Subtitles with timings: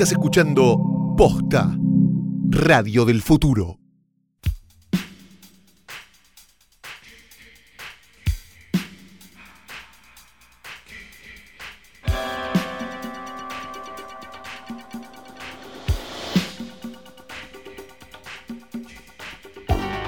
[0.00, 1.76] Estás escuchando Posta,
[2.48, 3.76] Radio del Futuro.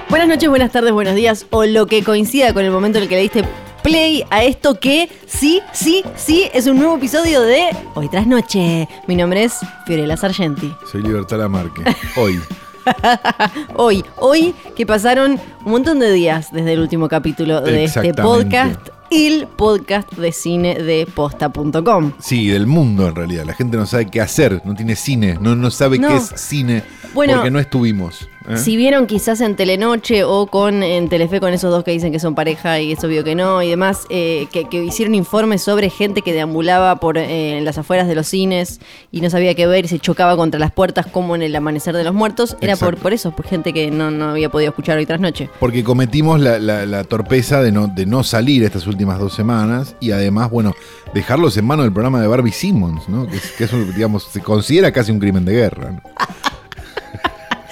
[0.09, 3.09] Buenas noches, buenas tardes, buenos días o lo que coincida con el momento en el
[3.09, 3.43] que le diste
[3.83, 8.87] play a esto que sí, sí, sí es un nuevo episodio de Hoy tras noche.
[9.07, 10.73] Mi nombre es Fiorella Sargenti.
[10.89, 11.83] Soy Libertad Lamarque.
[12.15, 12.39] Hoy.
[13.75, 18.79] hoy, hoy que pasaron un montón de días desde el último capítulo de este podcast,
[19.11, 22.13] el podcast de cine de posta.com.
[22.19, 23.45] Sí, del mundo en realidad.
[23.45, 26.07] La gente no sabe qué hacer, no tiene cine, no, no sabe No.
[26.09, 28.27] qué es cine Bueno, porque no estuvimos.
[28.47, 28.57] ¿Eh?
[28.57, 32.19] Si vieron quizás en Telenoche o con en Telefe con esos dos que dicen que
[32.19, 35.89] son pareja y es obvio que no y demás, eh, que, que hicieron informes sobre
[35.89, 38.79] gente que deambulaba por eh, las afueras de los cines
[39.11, 41.95] y no sabía qué ver y se chocaba contra las puertas como en el amanecer
[41.95, 43.01] de los muertos, era por, Exacto.
[43.03, 45.49] por eso, por gente que no, no había podido escuchar hoy tras noche.
[45.59, 49.95] Porque cometimos la, la- la torpeza de no, de no salir estas últimas dos semanas
[49.99, 50.73] y además, bueno,
[51.13, 53.27] dejarlos en manos del programa de Barbie Simmons, ¿no?
[53.27, 55.91] Que, es, que es un, digamos, se considera casi un crimen de guerra.
[55.91, 56.01] ¿no?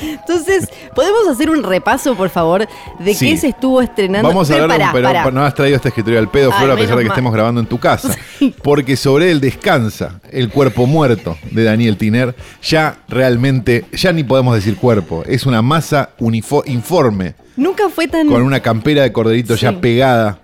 [0.01, 2.67] Entonces, ¿podemos hacer un repaso, por favor,
[2.99, 3.29] de Sí.
[3.29, 4.27] qué se estuvo estrenando?
[4.27, 5.31] Vamos a hablar, pero pará.
[5.31, 7.15] no has traído este escritorio al pedo, Flor, a pesar de que mal.
[7.15, 8.15] estemos grabando en tu casa.
[8.41, 8.55] Sí.
[8.63, 12.35] Porque sobre él descansa el cuerpo muerto de Daniel Tiner.
[12.63, 18.27] Ya realmente, ya ni podemos decir cuerpo, es una masa unifo- informe, Nunca fue tan...
[18.27, 19.61] con una campera de corderito Sí.
[19.63, 20.39] ya pegada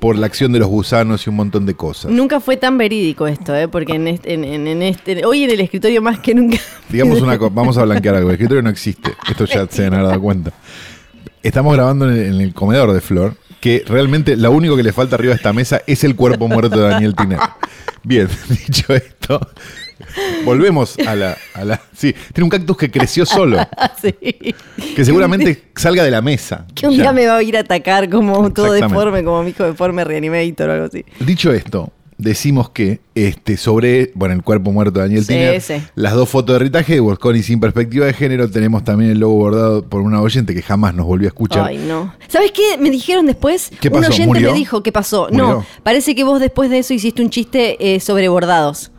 [0.00, 2.10] por la acción de los gusanos y un montón de cosas.
[2.10, 3.68] Nunca fue tan verídico esto, ¿eh?
[3.68, 6.58] porque en este, en, en- en este, hoy en el escritorio más que nunca.
[6.88, 8.28] Digamos una cosa, vamos a blanquear algo.
[8.30, 9.12] El escritorio no existe.
[9.28, 10.52] Esto ya se han dado cuenta.
[11.42, 14.92] Estamos grabando en el, en el comedor de Flor, que realmente lo único que le
[14.92, 17.38] falta arriba de esta mesa es el cuerpo muerto de Daniel Tiner.
[18.02, 19.40] Bien, dicho esto,
[20.44, 21.80] volvemos a la, a la.
[21.96, 23.58] Sí, tiene un cactus que creció solo,
[24.00, 24.14] Sí.
[24.94, 26.66] que seguramente salga de la mesa.
[26.74, 27.02] Que un Ya.
[27.04, 30.68] día me va a ir a atacar como todo deforme, como mi hijo deforme Reanimator
[30.68, 31.04] o algo así.
[31.20, 35.74] Dicho esto, decimos que este, sobre bueno, el cuerpo muerto de Daniel Sí, Tiner, sí.
[35.94, 39.18] las dos fotos de Rita Hayworth con y sin perspectiva de género, tenemos también el
[39.18, 41.66] logo bordado por una oyente que jamás nos volvió a escuchar.
[41.66, 42.14] Ay, no.
[42.28, 42.78] ¿Sabes qué?
[42.78, 43.70] Me dijeron después.
[43.80, 44.08] ¿Qué Un pasó?
[44.12, 44.52] oyente ¿Murió?
[44.52, 45.28] me dijo qué pasó.
[45.30, 45.46] ¿Murió?
[45.48, 48.90] No, parece que vos después de eso hiciste un chiste eh, sobre bordados.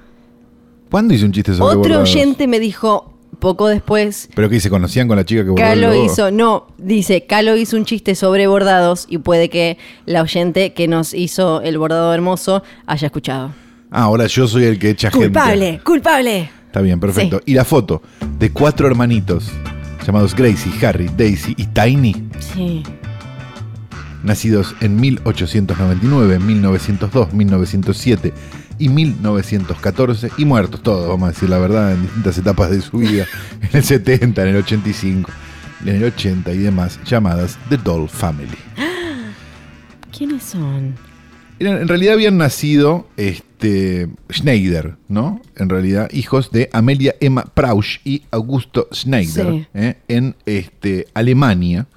[0.90, 2.09] ¿Cuándo hice un chiste sobre Otro bordados?
[2.12, 4.29] oyente me dijo poco después.
[4.34, 6.06] ¿Pero que se conocían con la chica que bordó el Calo logo?
[6.06, 10.88] hizo, no, dice, Calo hizo un chiste sobre bordados y puede que la oyente que
[10.88, 13.53] nos hizo el bordado hermoso haya escuchado.
[13.91, 15.84] Ah, ahora yo soy el que echa Culpable, gente.
[15.84, 16.50] culpable.
[16.68, 17.41] Está bien, perfecto.
[17.46, 18.02] Y la foto
[18.40, 19.50] de cuatro hermanitos
[20.06, 22.84] llamados Gracie, Harry, Daisy y Tiny, Sí.
[24.23, 28.34] nacidos en 1899, 1902, 1907
[28.80, 32.97] y 1914 y muertos todos, vamos a decir la verdad, en distintas etapas de su
[32.97, 33.25] vida,
[33.62, 35.31] en el 70, en el 85,
[35.86, 38.58] en el 80 y demás, llamadas The Doll Family.
[40.16, 40.96] ¿Quiénes son?
[41.59, 45.41] En realidad habían nacido este, Schneider, ¿no?
[45.56, 49.68] En realidad, hijos de Amelia Emma Prausch y Augusto Schneider Sí.
[49.74, 49.96] ¿eh?
[50.09, 51.88] en este, Alemania.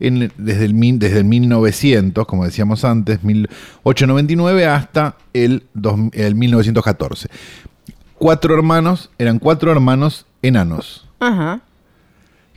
[0.00, 6.34] En- desde, el, mil- desde el 1900, como decíamos antes, 1899 hasta el, dos- el
[6.34, 7.28] 1914.
[8.14, 11.60] Cuatro hermanos, eran cuatro hermanos enanos Ajá.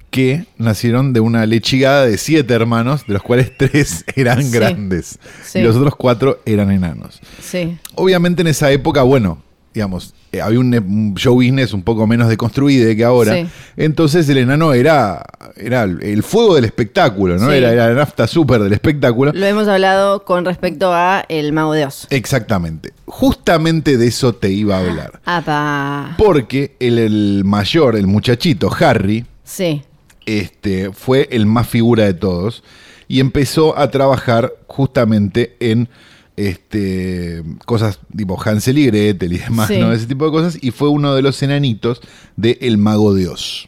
[0.09, 4.51] que nacieron de una lechigada de siete hermanos, de los cuales tres eran Sí.
[4.51, 5.59] grandes Sí.
[5.59, 7.19] y los otros cuatro eran enanos.
[7.41, 7.77] Sí.
[7.95, 9.41] Obviamente en esa época, bueno,
[9.73, 13.33] digamos, eh, había un, un show business un poco menos deconstruido que ahora.
[13.35, 13.47] Sí.
[13.77, 15.23] Entonces el enano era,
[15.55, 17.49] era el fuego del espectáculo, ¿no?
[17.49, 17.55] Sí.
[17.57, 19.31] Era, era la nafta súper del espectáculo.
[19.33, 22.07] Lo hemos hablado con respecto a El Mago de Oz.
[22.09, 22.93] Exactamente.
[23.05, 25.21] Justamente de eso te iba a hablar.
[25.25, 26.15] Apa.
[26.17, 29.81] Porque el, el mayor, el muchachito, Harry, Sí.
[30.25, 32.63] este, fue el más figura de todos
[33.07, 35.89] y empezó a trabajar justamente en
[36.37, 39.77] este, cosas tipo Hansel y Gretel y demás, Sí.
[39.79, 39.91] ¿no?
[39.91, 42.01] Ese tipo de cosas, y fue uno de los enanitos
[42.35, 43.67] de El Mago de Oz.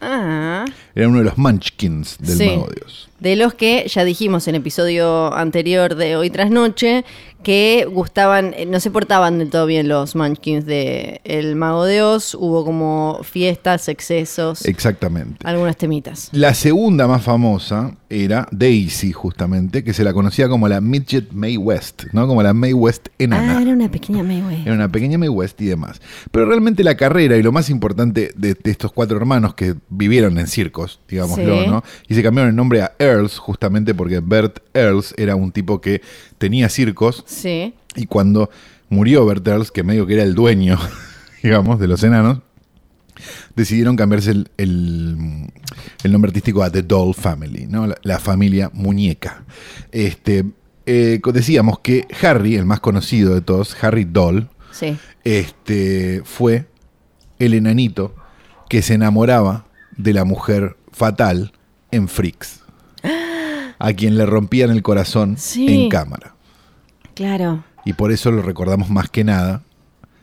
[0.00, 0.64] Ah.
[0.94, 2.46] Era uno de los munchkins del Sí.
[2.48, 3.08] Mago de Oz.
[3.20, 7.04] De los que ya dijimos en episodio anterior de Hoy tras Noche
[7.42, 12.00] que gustaban, eh, no se portaban del todo bien los Munchkins de El Mago de
[12.02, 12.34] Oz.
[12.34, 15.46] Hubo como fiestas, excesos, Exactamente.
[15.46, 16.30] algunas temitas.
[16.32, 21.58] La segunda más famosa era Daisy, justamente, que se la conocía como la Midget May
[21.58, 22.26] West, ¿no?
[22.26, 23.58] Como la May West enana.
[23.58, 24.62] Ah, era una pequeña Maywe.
[24.62, 26.00] Era una pequeña May West y demás.
[26.30, 30.38] Pero realmente la carrera y lo más importante de, de estos cuatro hermanos que vivieron
[30.38, 30.46] en
[31.08, 31.68] digámoslo, Sí.
[31.68, 31.82] ¿no?
[32.08, 36.00] Y se cambiaron el nombre a Earls, justamente porque Bert Earls era un tipo que
[36.38, 37.74] tenía circos Sí.
[37.96, 38.50] y cuando
[38.88, 40.78] murió Bert Earls, que medio que era el dueño
[41.42, 42.38] digamos, de los enanos,
[43.54, 45.46] decidieron cambiarse el, el-
[46.02, 47.86] el nombre artístico a The Doll Family, ¿no?
[47.86, 49.44] la, la familia muñeca.
[49.92, 50.44] Este,
[50.86, 54.96] eh, decíamos que Harry, el más conocido de todos, Harry Doll, Sí.
[55.22, 56.66] este, fue
[57.38, 58.14] el enanito
[58.68, 59.63] que se enamoraba
[59.96, 61.52] de la mujer fatal
[61.90, 62.60] en Freaks,
[63.78, 65.84] a quien le rompían el corazón Sí.
[65.84, 66.34] en cámara.
[67.14, 67.64] Claro.
[67.84, 69.62] Y por eso lo recordamos más que nada.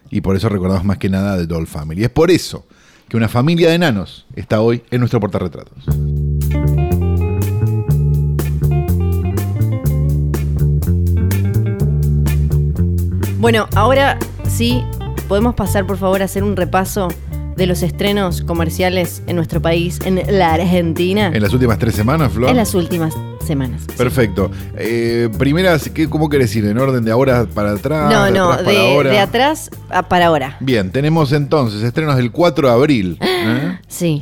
[0.10, 2.04] Y por eso recordamos más que nada de Doll Family.
[2.04, 2.66] Es por eso
[3.08, 5.86] que una familia de enanos está hoy en nuestro portarretratos.
[13.40, 14.84] Bueno, ahora sí,
[15.28, 17.08] podemos pasar por favor a hacer un repaso
[17.56, 22.32] de los estrenos comerciales en nuestro país, en la Argentina, En las últimas tres semanas,
[22.34, 22.50] Flor.
[22.50, 23.14] en las últimas
[23.46, 23.82] semanas.
[23.98, 24.50] Perfecto.
[24.78, 26.66] Eh, primeras, ¿qué, ¿cómo querés ir?
[26.66, 28.12] ¿En orden de ahora para atrás?
[28.12, 29.10] No, de no, atrás para de, ahora?
[29.12, 30.58] de atrás a para ahora.
[30.60, 33.18] Bien, tenemos entonces estrenos del 4 de abril.
[33.22, 33.78] ¿eh?
[33.88, 34.22] Sí.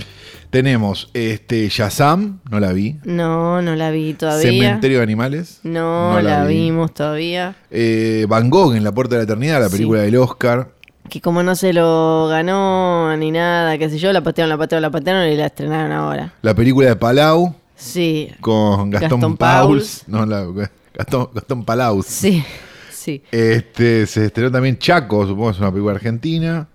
[0.50, 2.98] Tenemos este Shazam, no la vi.
[3.04, 4.50] No, no la vi todavía.
[4.52, 5.60] Cementerio de Animales.
[5.62, 7.56] No, la, vimos todavía.
[7.70, 9.74] Eh, Van Gogh en La Puerta de la Eternidad, la Sí.
[9.76, 10.72] película del Oscar.
[11.10, 14.82] Que como no se lo ganó ni nada, qué sé yo, la patearon, la patearon,
[14.84, 16.34] la patearon y la estrenaron ahora.
[16.42, 20.04] La película de Palau Sí, con Gastón, Gastón Pauls.
[20.06, 20.08] Pauls.
[20.08, 22.06] No, la, Gastón, Gastón Palaus.
[22.06, 22.44] sí,
[22.92, 23.24] sí.
[23.32, 26.68] Este, se estrenó también Chaco, supongo que es una película argentina.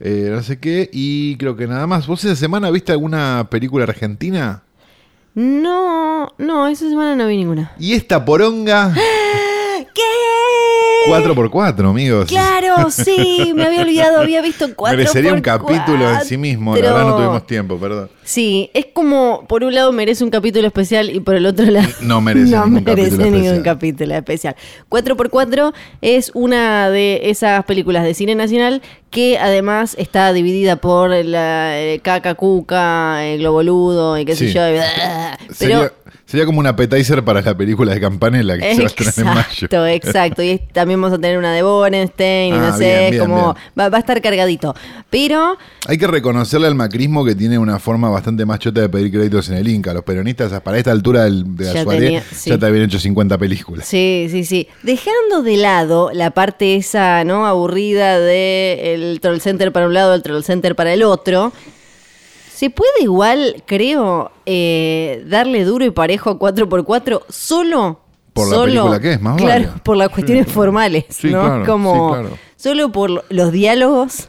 [0.00, 0.90] Eh, no sé qué.
[0.92, 2.06] Y creo que nada más.
[2.06, 4.62] ¿Vos esa semana viste alguna película argentina?
[5.34, 7.72] No, no, esa semana no vi ninguna.
[7.78, 8.92] Y esta poronga,
[9.94, 10.02] ¿Qué?
[11.06, 12.28] 4x4, amigos.
[12.28, 16.74] Claro, sí, me había olvidado, había visto cuatro Merecería por un capítulo en sí mismo.
[16.76, 18.10] La verdad no tuvimos tiempo, perdón.
[18.22, 21.88] Sí, es como, por un lado merece un capítulo especial y por el otro lado
[22.00, 23.62] No merece no ningún merece capítulo ningún especial.
[23.62, 24.56] capítulo especial.
[24.88, 31.78] 4x4 es una de esas películas de cine nacional que además está dividida por la
[31.80, 34.60] eh, caca, cuca, el globoludo y qué sé yo.
[34.68, 35.92] y Pero Sería,
[36.34, 39.24] sería como un appetizer para la película de Campanella que se va a estrenar en
[39.26, 39.44] mayo.
[39.66, 40.42] Exacto, exacto.
[40.42, 43.22] Y también vamos a tener una de Borenstein, y Ah, no sé, bien, es bien,
[43.22, 43.64] como bien.
[43.78, 44.74] Va, va a estar cargadito.
[45.10, 49.12] Pero Hay que reconocerle al macrismo que tiene una forma bastante más chota de pedir
[49.12, 49.94] créditos en el Inca.
[49.94, 52.50] Los peronistas, para esta altura del- de la Ya Suárez, tenía- sí.
[52.50, 53.86] ya te habían hecho 50 películas.
[53.86, 54.66] sí, sí, sí.
[54.82, 57.46] Dejando de lado la parte esa, ¿no?
[57.46, 61.52] Aburrida de el troll center para un lado, el troll center para el otro.
[62.54, 68.00] Se puede igual, creo, eh, darle duro y parejo a 4x4 solo.
[68.32, 69.80] Por la solo- película que es, más Claro, vale.
[69.84, 71.42] por las cuestiones formales, Sí, ¿no?
[71.42, 72.38] claro, Como sí, claro.
[72.56, 74.28] solo por los diálogos.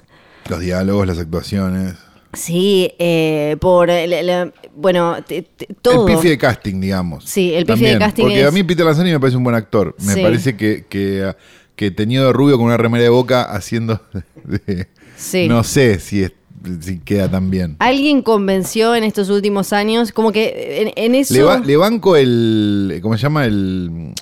[0.50, 1.94] Los diálogos, las actuaciones.
[2.34, 6.08] Sí, eh, por la- la- bueno, te- te- todo.
[6.08, 7.24] El pifi de casting, digamos.
[7.26, 9.56] Sí, el pifi de casting Porque es- a mí Peter Lanzani me parece un buen
[9.56, 9.96] actor.
[10.06, 10.22] Me Sí.
[10.22, 11.34] parece que, que,
[11.76, 14.02] que teñido de rubio con una remera de boca haciendo
[14.44, 14.88] de-
[15.18, 15.48] Sí.
[15.48, 16.34] No sé si, es-
[16.82, 17.76] si queda tan bien.
[17.80, 21.34] Alguien convenció en estos últimos años, como que en, en eso.
[21.34, 23.00] Le, ba- le banco el.
[23.02, 23.46] ¿Cómo se llama?
[23.46, 24.14] El.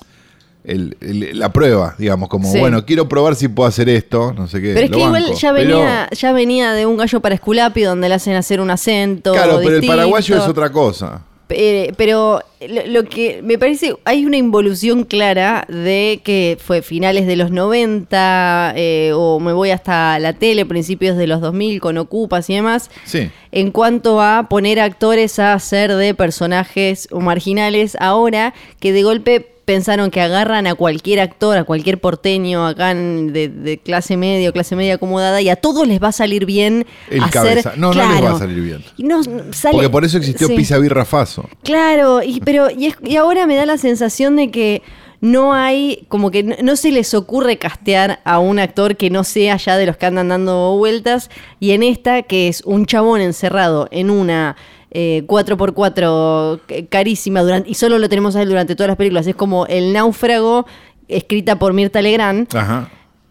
[0.64, 2.58] el- el- la prueba, digamos, como Sí.
[2.58, 4.72] bueno, quiero probar si puedo hacer esto, no sé qué.
[4.72, 8.08] pero es que igual ya Pero- venía, ya venía de un gallo para Esculapi donde
[8.08, 9.32] le hacen hacer un acento.
[9.32, 11.22] claro, pero el paraguayo es otra cosa.
[11.50, 17.26] Eh, pero lo, lo que me parece, hay una involución clara de que fue finales
[17.26, 21.98] de los 90 eh, o me voy hasta la tele, principios de los 2000 con
[21.98, 23.30] Ocupas y demás, Sí.
[23.52, 29.53] en cuanto a poner actores a hacer de personajes o marginales ahora que de golpe
[29.64, 34.50] pensaron que agarran a cualquier actor, a cualquier porteño acá en- de, de clase media
[34.50, 37.32] o clase media acomodada y a todos les va a salir bien El hacer...
[37.32, 37.72] cabeza.
[37.76, 38.84] No, no les va a salir bien.
[38.98, 40.56] No, sale- Porque por eso existió sí.
[40.56, 41.48] Pisa Birra Faso.
[41.62, 44.82] Claro, y, pero y, es- y ahora me da la sensación de que
[45.20, 49.24] no hay, como que no, no se les ocurre castear a un actor que no
[49.24, 51.30] sea ya de los que andan dando vueltas.
[51.60, 54.56] Y en esta, que es un chabón encerrado en una
[54.94, 59.26] eh, 4x4 c- carísima durante, y solo lo tenemos a él durante todas las películas,
[59.26, 60.66] es como El náufrago,
[61.08, 62.54] escrita por Mirta Legrand.
[62.56, 62.90] Ajá.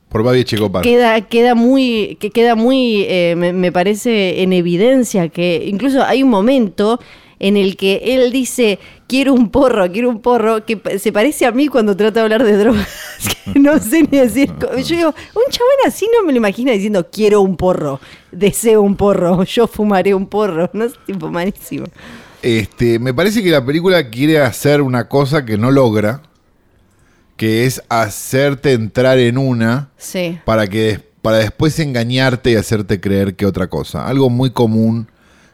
[0.10, 0.84] Por Babi Checopar.
[0.84, 6.22] Queda, queda muy, que queda muy, eh, me, me parece en evidencia que incluso hay
[6.22, 7.00] un momento
[7.40, 8.78] en el que él dice,
[9.14, 12.44] quiero un porro, quiero un porro, que se parece a mí cuando trata de hablar
[12.44, 12.88] de drogas,
[13.54, 14.52] que no sé ni decir.
[14.60, 18.00] Yo digo, un chabón así no me lo imagino diciendo, quiero un porro,
[18.32, 21.86] deseo un porro, yo fumaré un porro, no es tipo malísimo.
[22.42, 26.24] Este, me parece que la película quiere hacer una cosa que no logra,
[27.38, 33.36] que es hacerte entrar en una Sí, para que para después engañarte y hacerte creer
[33.36, 34.08] que otra cosa.
[34.08, 35.08] Algo muy común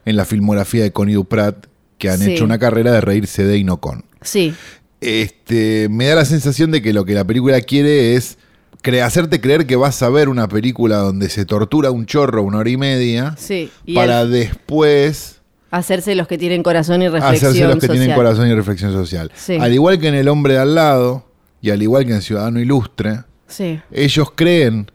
[0.06, 1.68] en la filmografía de Connie Duprat,
[2.00, 2.32] que han Sí.
[2.34, 4.06] hecho una carrera de reírse de y no con.
[4.22, 4.56] sí,
[5.02, 8.38] Este, me da la sensación de que lo que la película quiere es
[8.84, 12.58] cre- hacerte creer que vas a ver una película donde se tortura un chorro una
[12.58, 13.70] hora y media Sí.
[13.86, 15.38] Y para después
[15.72, 17.98] hacerse los que tienen corazón y reflexión hacerse los que social.
[17.98, 19.32] tienen corazón y reflexión social.
[19.36, 19.56] Sí.
[19.60, 21.26] Al igual que en El hombre de al lado
[21.62, 23.80] y al igual que en Ciudadano Ilustre, Sí.
[23.92, 24.92] ellos creen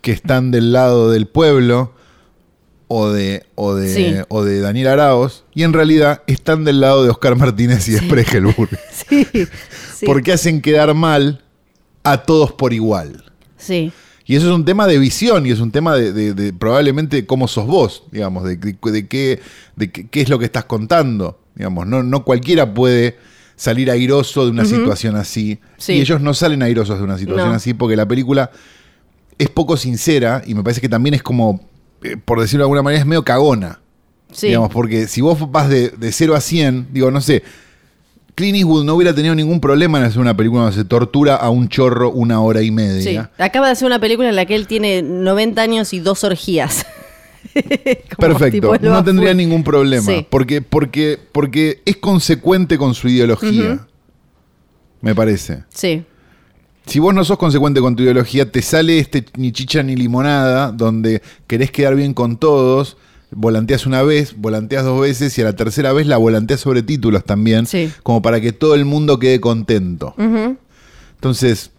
[0.00, 1.92] que están del lado del pueblo
[2.94, 4.14] o de, o de, Sí.
[4.28, 7.98] o de Daniel Araos y en realidad están del lado de Oscar Martínez y de
[8.00, 8.68] Spregelburg.
[9.08, 9.26] Sí.
[9.32, 10.06] sí.
[10.06, 11.42] Porque hacen quedar mal
[12.04, 13.24] a todos por igual.
[13.56, 13.92] Sí.
[14.26, 17.26] Y eso es un tema de visión y es un tema de, de- de probablemente
[17.26, 18.76] cómo sos vos, digamos, de, de-
[19.08, 19.40] qué,
[19.76, 21.40] de qué, qué es lo que estás contando.
[21.54, 23.16] Digamos, no, no cualquiera puede
[23.56, 25.58] salir airoso de una situación así.
[25.78, 25.94] Sí.
[25.94, 27.54] Y ellos no salen airosos de una situación No.
[27.54, 28.50] así porque la película
[29.38, 31.60] es poco sincera y me parece que también es como,
[32.24, 33.80] por decirlo de alguna manera, es medio cagona.
[34.32, 34.48] Sí.
[34.48, 37.42] Digamos, porque si vos vas de, de 0 a 100, digo, no sé,
[38.34, 41.50] Clint Eastwood no hubiera tenido ningún problema en hacer una película donde se tortura a
[41.50, 42.70] un chorro una hora y Sí.
[42.70, 43.30] media.
[43.36, 46.86] Acaba de hacer una película en la que él tiene 90 años y dos orgías.
[48.18, 50.06] Perfecto, no tendría ningún problema.
[50.06, 50.26] Sí.
[50.30, 53.86] Porque, porque, porque es consecuente con su ideología.
[55.02, 55.64] Me parece.
[55.68, 56.04] Sí.
[56.86, 60.72] Si vos no sos consecuente con tu ideología, te sale este ni chicha ni limonada,
[60.72, 62.96] donde querés quedar bien con todos,
[63.30, 67.24] volanteas una vez, volanteas dos veces y a la tercera vez la volanteas sobre títulos
[67.24, 67.90] también, Sí.
[68.02, 70.14] como para que todo el mundo quede contento.
[71.16, 71.70] Entonces,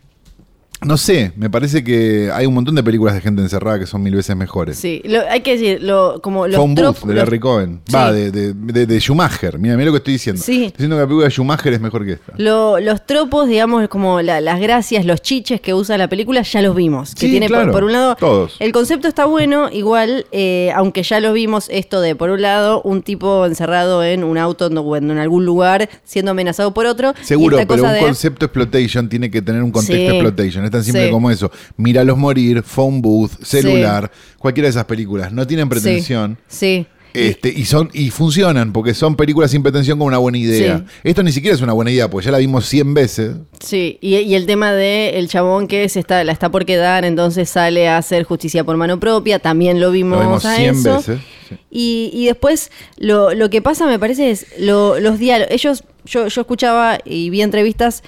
[0.86, 4.02] no sé, me parece que hay un montón de películas de gente encerrada que son
[4.04, 4.78] mil veces mejores.
[4.78, 5.02] Sí.
[5.06, 7.82] Lo- hay que decir, lo, como los Phone Booth de los- Larry Cohen.
[7.88, 7.94] Sí.
[7.96, 9.60] Va, de, de, de- de Schumacher.
[9.60, 10.42] Mira, mira lo que estoy diciendo.
[10.42, 10.66] Sí.
[10.66, 12.34] Estoy diciendo que la película de Schumacher es mejor que esta.
[12.38, 16.62] Lo- los tropos, digamos, como la- las gracias, los chiches que usa la película, ya
[16.62, 17.14] los vimos.
[17.16, 18.56] Que Sí, tiene, claro, por, un lado, todos.
[18.60, 22.82] el concepto está bueno, igual, eh, aunque ya lo vimos, esto de, por un lado,
[22.84, 27.14] un tipo encerrado en un auto bueno, en algún lugar, siendo amenazado por otro.
[27.22, 30.66] Seguro, pero un de- concepto exploitation tiene que tener un contexto exploitation.
[30.74, 31.12] Tan simple Sí.
[31.12, 31.50] como eso.
[31.78, 35.32] Míralos morir, phone booth, celular, cualquiera de esas películas.
[35.32, 36.38] No tienen pretensión.
[36.48, 36.86] Sí.
[37.16, 40.80] Este, y son y funcionan porque son películas sin pretensión con una buena idea.
[40.80, 40.84] Sí.
[41.04, 43.36] Esto ni siquiera es una buena idea, porque ya la vimos 100 veces.
[43.60, 47.06] Sí, y, y el tema de el chabón que se está, la está por quedar,
[47.06, 50.72] entonces sale a hacer justicia por mano propia, también lo vimos, Lo vimos a 100
[50.76, 50.96] eso.
[50.98, 51.20] veces.
[51.50, 51.56] Sí.
[51.70, 55.54] Y, y después lo, lo que pasa, me parece, es lo- los diálogos.
[55.54, 58.02] Ellos, yo, yo escuchaba y vi entrevistas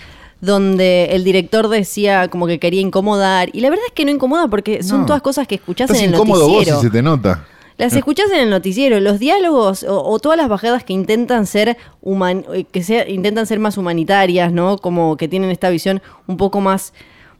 [0.45, 3.49] donde el director decía como que quería incomodar.
[3.53, 5.05] Y la verdad es que no incomoda porque son No.
[5.05, 6.79] todas cosas que escuchás Estás en el incómodo vos noticiero.
[6.79, 7.45] si se te nota.
[7.77, 11.75] Las escuchás en el noticiero, los diálogos o, o todas las bajadas que intentan ser
[12.01, 14.77] human, eh, que sea, intentan ser más humanitarias, ¿no?
[14.77, 16.93] Como que tienen esta visión un poco más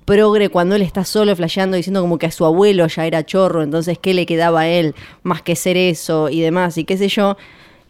[0.04, 3.64] progre cuando él está solo flasheando diciendo como que a su abuelo ya era chorro,
[3.64, 4.94] entonces qué le quedaba a él
[5.24, 7.38] más que ser eso y demás y qué sé yo.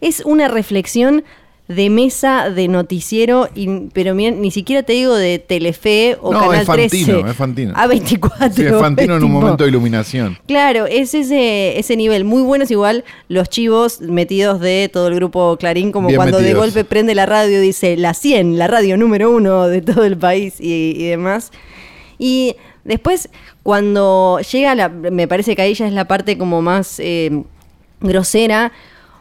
[0.00, 1.24] Es una reflexión
[1.68, 6.38] de mesa de noticiero, y- pero miren, ni siquiera te digo de Telefe o No,
[6.40, 7.30] Canal es Fantino, 13.
[7.30, 7.74] es Fantino.
[7.74, 8.52] A24.
[8.54, 10.38] Sí, es Fantino en un momento de iluminación.
[10.46, 12.22] Claro, es ese, ese nivel.
[12.24, 16.54] Muy buenos igual los chivos metidos de todo el grupo Clarín, como Bien cuando de
[16.54, 20.16] golpe prende la radio y dice la 100, la radio número uno de todo el
[20.16, 21.50] país y, y demás.
[22.16, 22.54] Y
[22.84, 23.28] después,
[23.64, 27.42] cuando llega, la, me parece que ahí ya es la parte como más eh,
[28.00, 28.70] grosera.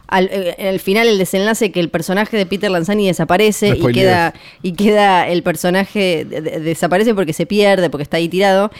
[0.07, 3.93] Al, eh, al final el desenlace que el personaje de Peter Lanzani desaparece No y
[3.93, 8.71] queda, y queda el personaje de- de- desaparece porque se pierde, porque está ahí tirado.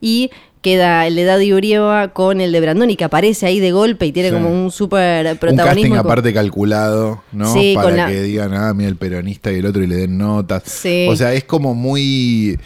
[0.00, 0.30] Y
[0.62, 4.12] queda el de Daddy Urieva con el de Brandoni, que aparece ahí de golpe y
[4.12, 4.34] tiene Sí.
[4.34, 5.96] como un súper Un casting protagonismo.
[5.96, 7.52] aparte calculado, ¿no?
[7.52, 9.96] Sí, Para con la- que digan, ah, mira el peronista y el otro y le
[9.96, 10.62] den notas.
[10.64, 11.06] Sí.
[11.08, 12.58] O sea, es como muy.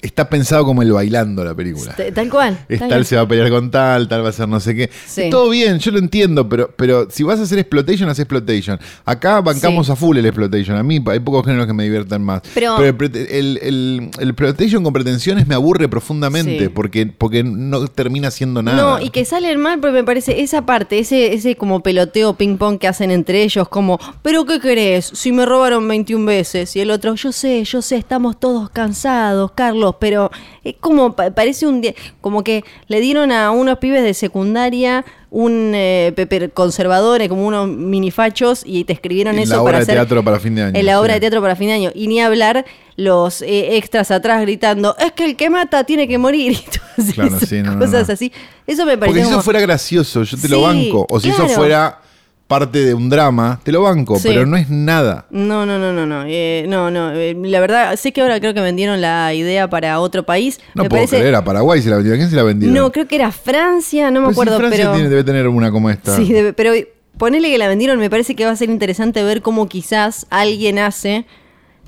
[0.00, 1.94] Está pensado como el bailando la película.
[2.14, 2.58] Tal cual.
[2.68, 4.90] Es tal se va a pelear con tal, tal va a ser no sé qué.
[5.06, 5.28] Sí.
[5.30, 8.78] Todo bien, yo lo entiendo, pero, pero si vas a hacer exploitation, haz exploitation.
[9.04, 9.92] Acá bancamos Sí.
[9.92, 10.76] a full el exploitation.
[10.76, 12.42] A mí hay pocos géneros que me diviertan más.
[12.54, 16.68] Pero- el, el, el- el exploitation con pretensiones me aburre profundamente Sí.
[16.68, 18.76] porque, porque no termina siendo nada.
[18.98, 22.78] No, y que salen mal, pero me parece esa parte, ese, ese como peloteo ping-pong
[22.78, 25.10] que hacen entre ellos, como, ¿pero qué querés?
[25.12, 26.74] Si me robaron 21 veces.
[26.76, 30.30] Y el otro, yo sé, yo sé, estamos todos cansados, Carlos, pero
[30.64, 35.04] es como, pa- parece un día, como que le dieron a unos pibes de secundaria
[35.28, 39.78] un eh, peper conservadores, como unos minifachos, y te escribieron En eso la obra para
[39.78, 39.94] de hacer.
[39.96, 40.78] teatro para fin de año.
[40.78, 41.14] En la obra sí.
[41.16, 41.90] de teatro para fin de año.
[41.94, 42.64] Y ni hablar
[42.96, 46.56] los eh, extras atrás gritando, es que el que mata tiene que morir.
[46.98, 48.14] Y todas Claro, esas sí, no, no, cosas no.
[48.14, 48.32] así.
[48.66, 51.06] Eso me Porque pareció si eso fuera gracioso, yo te lo banco.
[51.10, 52.00] O si eso fuera
[52.46, 54.28] parte de un drama, te lo banco, Sí.
[54.28, 55.26] pero no es nada.
[55.30, 56.24] No, no, no, no, no.
[56.26, 57.10] eh, no, no.
[57.12, 60.60] eh, la verdad, sé que ahora creo que vendieron la idea para otro país.
[60.74, 62.16] No me puedo parece, creer, a Paraguay se la vendieron.
[62.16, 62.74] ¿A quién se la vendieron?
[62.76, 64.92] No, creo que era Francia, no me Pero si acuerdo, Francia pero.
[64.94, 66.14] tiene- debe tener una como esta.
[66.16, 66.72] Sí, debe- pero
[67.18, 70.78] ponele que la vendieron, me parece que va a ser interesante ver cómo quizás alguien
[70.78, 71.26] hace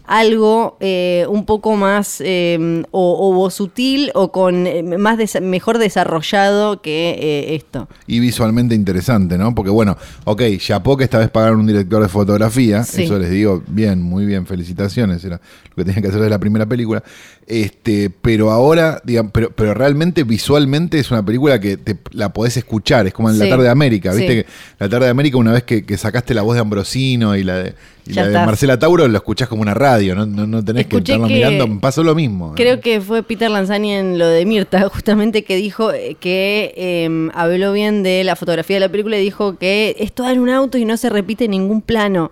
[0.08, 6.80] algo eh, un poco más eh, o, o sutil o con eh, más mejor desarrollado
[6.80, 7.88] que eh, esto.
[8.06, 9.54] Y visualmente interesante, ¿no?
[9.54, 13.02] Porque bueno, ok, Chapo que esta vez pagaron un director de fotografía, Sí.
[13.04, 16.38] eso les digo, bien, muy bien, felicitaciones, era lo que tenían que hacer de la
[16.38, 17.02] primera película.
[17.50, 22.58] Este, pero ahora, digamos, pero, pero realmente visualmente es una película que te, la podés
[22.58, 23.48] escuchar, es como en La.
[23.48, 24.28] Tarde de América, ¿viste?
[24.40, 24.42] Sí.
[24.42, 24.46] Que
[24.78, 27.56] La Tarde de América, una vez que, que sacaste la voz de Ambrosino y la
[27.56, 27.74] de,
[28.06, 28.34] y la de.
[28.34, 31.34] Marcela Tauro, lo escuchás como una radio, no, no, no tenés Escuché que estarlo que-
[31.36, 32.52] mirando, me pasó lo mismo.
[32.54, 37.30] Creo que fue Peter Lanzani en lo de Mirta, justamente que dijo eh, que eh,
[37.32, 40.50] habló bien de la fotografía de la película y dijo que es todo en un
[40.50, 42.30] auto y no se repite ningún plano.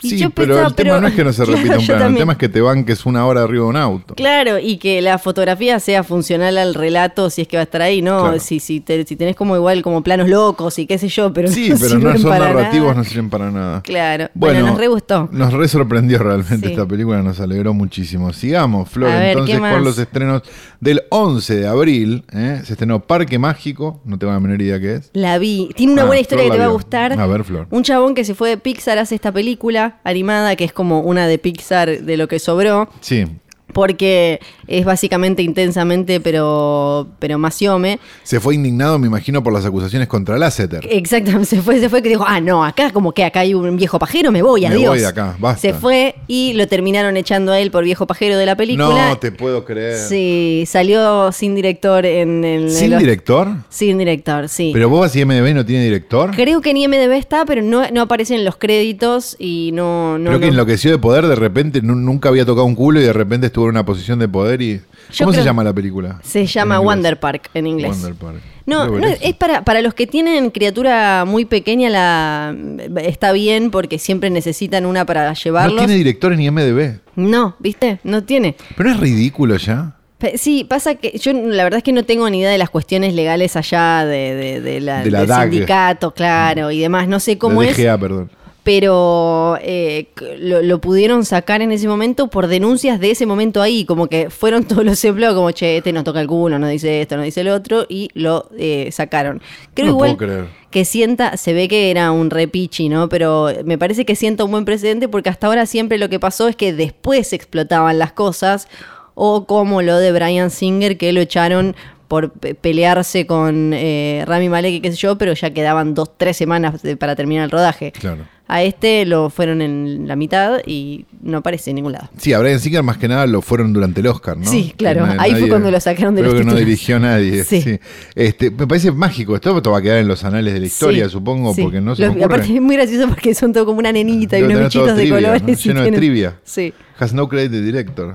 [0.00, 1.74] Y Sí, yo pero pensaba, el tema pero- no es que no se Claro, repita
[1.78, 4.14] un yo plano, el tema es que te banques una hora arriba de un auto.
[4.14, 7.82] Claro, y que la fotografía sea funcional al relato si es que va a estar
[7.82, 8.20] ahí, ¿no?
[8.22, 8.38] Claro.
[8.38, 11.48] Si, si, te- si tenés como igual como planos locos y qué sé yo, pero
[11.48, 12.98] Sí, no pero no son narrativos, nada.
[12.98, 13.82] no sirven para nada.
[13.82, 14.28] Claro.
[14.34, 15.28] Bueno, nos re gustó.
[15.32, 16.72] Nos re sorprendió realmente Sí.
[16.74, 18.32] esta película, nos alegró muchísimo.
[18.32, 20.42] Sigamos, Flor, ver, entonces con los estrenos
[20.80, 22.24] del 11 de abril.
[22.32, 22.60] ¿eh?
[22.64, 25.10] Se estrenó Parque Mágico, no tengo la menor idea qué es.
[25.12, 25.70] La vi.
[25.74, 27.18] Tiene una Ah, buena historia Flor que te va a gustar.
[27.18, 27.66] A ver, Flor.
[27.70, 31.26] Un chabón que se fue de Pixar hace esta película animada, que es como una
[31.26, 32.88] de Pixar de lo que sobró.
[33.00, 33.26] Sí.
[33.72, 37.98] Porque es básicamente intensamente, pero, pero masiome.
[38.22, 40.86] Se fue indignado, me imagino, por las acusaciones contra Lasseter.
[40.90, 43.76] Exactamente, se fue, se fue que dijo, ah, no, acá como que acá hay un
[43.76, 44.88] viejo pajero, me voy, Me adiós.
[44.90, 45.60] voy de acá, basta.
[45.60, 49.10] Se fue y lo terminaron echando a él por viejo pajero de la película.
[49.10, 49.96] No te puedo creer.
[49.98, 52.70] Sí, salió sin director en el...
[52.70, 53.48] ¿Sin los- director?
[53.68, 54.70] Sin director, sí.
[54.72, 56.30] Pero vos vas y MDB no tiene director.
[56.34, 60.18] Creo que en IMDB está, pero no, no aparece en los créditos y no...
[60.18, 63.04] no Creo que enloqueció de poder, de repente nu- nunca había tocado un culo y
[63.04, 64.80] de repente estuvo en una posición de poder y.
[65.12, 66.20] Yo ¿Cómo se llama la película?
[66.22, 66.78] Se llama.
[66.80, 67.90] Wonder Park en inglés.
[67.92, 68.36] Wonder Park.
[68.66, 72.54] No, no, es para, para los que tienen criatura muy pequeña, la
[73.02, 75.78] está bien porque siempre necesitan una para No llevarlos.
[75.78, 76.98] tiene director ni MDB.
[77.16, 77.98] No, ¿viste?
[78.04, 78.56] No tiene.
[78.76, 79.94] Pero es ridículo ya.
[80.34, 83.14] Sí, pasa que yo la verdad es que no tengo ni idea de las cuestiones
[83.14, 85.42] legales allá de, de- de la, De la del DAG.
[85.50, 87.08] sindicato, claro, y demás.
[87.08, 88.30] No sé cómo es, perdón.
[88.68, 93.86] Pero eh, lo, lo pudieron sacar en ese momento por denuncias de ese momento ahí,
[93.86, 97.00] como que fueron todos los empleados como, che, este nos toca el culo, no dice
[97.00, 99.40] esto, no dice el otro, y lo eh, sacaron.
[99.72, 100.48] Creo No igual puedo creer.
[100.70, 103.08] que sienta, se ve que era un repichi, ¿no?
[103.08, 106.46] Pero me parece que sienta un buen precedente porque hasta ahora siempre lo que pasó
[106.46, 108.68] es que después explotaban las cosas,
[109.14, 111.74] o como lo de Brian Singer, que lo echaron
[112.08, 116.16] por pe- pelearse con eh, Rami Malek y qué sé yo, pero ya quedaban dos,
[116.16, 117.92] tres semanas de- para terminar el rodaje.
[117.92, 118.24] Claro.
[118.50, 122.08] A este lo fueron en la mitad y no aparece en ningún lado.
[122.16, 124.50] Sí, a Brian Singer más que nada lo fueron durante el Oscar, ¿no?
[124.50, 125.06] Sí, claro.
[125.18, 127.44] Ahí fue cuando lo sacaron de creo los que no dirigió nadie.
[127.48, 127.60] Sí.
[127.60, 127.78] Sí.
[128.14, 129.34] Este, me parece mágico.
[129.34, 131.60] Esto, esto va a quedar en los anales de la historia, Sí, supongo, sí.
[131.62, 132.24] porque no se Los- me.
[132.24, 135.20] Aparte es muy gracioso porque son todo como una nenita y unos bichitos de trivia,
[135.20, 135.26] ¿no?
[135.38, 135.64] colores.
[135.66, 136.34] y Lleno de trivia.
[136.42, 136.72] Sí.
[136.98, 138.14] Has no credit director.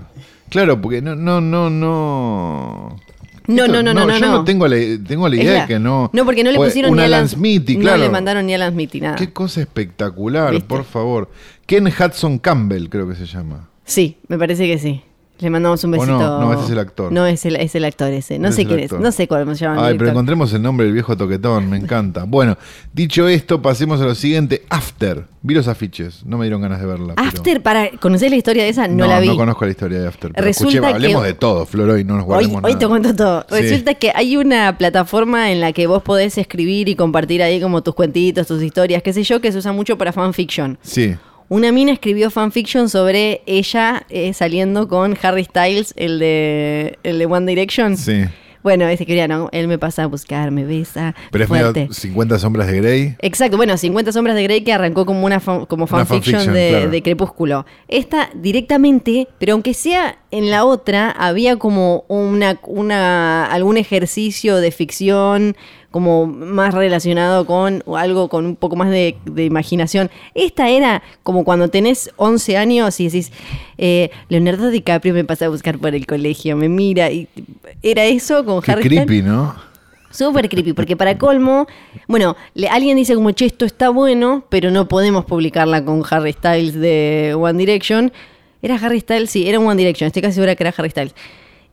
[0.49, 2.95] Claro, porque no, no, no, no.
[3.47, 4.31] No, Esto- no, no, no, no, Yo no.
[4.31, 4.75] no tengo la,
[5.05, 6.09] tengo la idea la- de que no.
[6.13, 7.97] No, porque no le pusieron ni Smith, y claro.
[7.97, 9.15] No le mandaron ni Alan Smith y nada.
[9.15, 10.67] Qué cosa espectacular, ¿Viste?
[10.67, 11.29] por favor.
[11.65, 13.69] Ken Hudson Campbell, creo que se llama.
[13.85, 15.01] Sí, me parece que sí.
[15.43, 16.17] Le mandamos un ¿O besito.
[16.17, 16.39] no?
[16.39, 17.11] No, ese es el actor.
[17.11, 18.39] No, es el, es el actor ese.
[18.39, 18.97] No sé es quién actor.
[18.99, 19.03] es.
[19.03, 19.81] No sé cómo se llama.
[19.81, 22.23] el Ay, pero encontremos el nombre del viejo toquetón, me encanta.
[22.25, 22.57] Bueno,
[22.93, 24.63] dicho esto, pasemos a lo siguiente.
[24.69, 25.25] After.
[25.45, 27.15] Vi los afiches, no me dieron ganas de verla.
[27.15, 29.27] pero- After, para conocer la historia de esa, no, no, la vi.
[29.27, 30.31] no conozco la historia de After.
[30.31, 32.79] Pero Resulta escuché, hablemos que- de todo, Flor, hoy no nos Hoy, guardemos hoy nada.
[32.79, 33.45] te cuento todo.
[33.49, 33.55] Sí.
[33.63, 37.83] Resulta que hay una plataforma en la que vos podés escribir y compartir ahí como
[37.83, 40.77] tus cuentitos, tus historias, qué sé yo, que se usa mucho para fanfiction.
[40.81, 41.15] Sí.
[41.53, 47.25] Una mina escribió fanfiction sobre ella eh, saliendo con Harry Styles, el de, el de
[47.27, 47.95] One Direction.
[47.95, 48.23] Sí.
[48.63, 51.13] Bueno, ese quería, no, él me pasa a buscar, me besa.
[51.29, 51.81] Pero es fuerte.
[51.81, 53.15] medio 50 sombras de Grey.
[53.19, 56.89] Exacto, bueno, 50 sombras de Grey que arrancó como una fan- como fanfiction de, claro.
[56.89, 57.67] de Crepúsculo.
[57.87, 64.71] Esta directamente, pero aunque sea en la otra, había como una, una algún ejercicio de
[64.71, 65.55] ficción
[65.93, 70.09] como más relacionado con algo con un poco más de, de imaginación.
[70.33, 73.31] Esta era como cuando tenés 11 años y decís,
[73.77, 77.11] eh, Leonardo DiCaprio me pasa a buscar por el colegio, me mira.
[77.11, 77.27] y
[77.83, 79.05] Era eso con Qué Harry Styles.
[79.05, 79.55] creepy, ¿no?
[80.09, 81.67] Súper creepy, porque para colmo,
[82.07, 86.33] bueno, le- alguien dice como, che, esto está bueno, pero no podemos publicarla con Harry
[86.33, 88.11] Styles de One Direction.
[88.63, 91.13] Era Harry Styles, sí, era One Direction, estoy casi segura que era Harry Styles.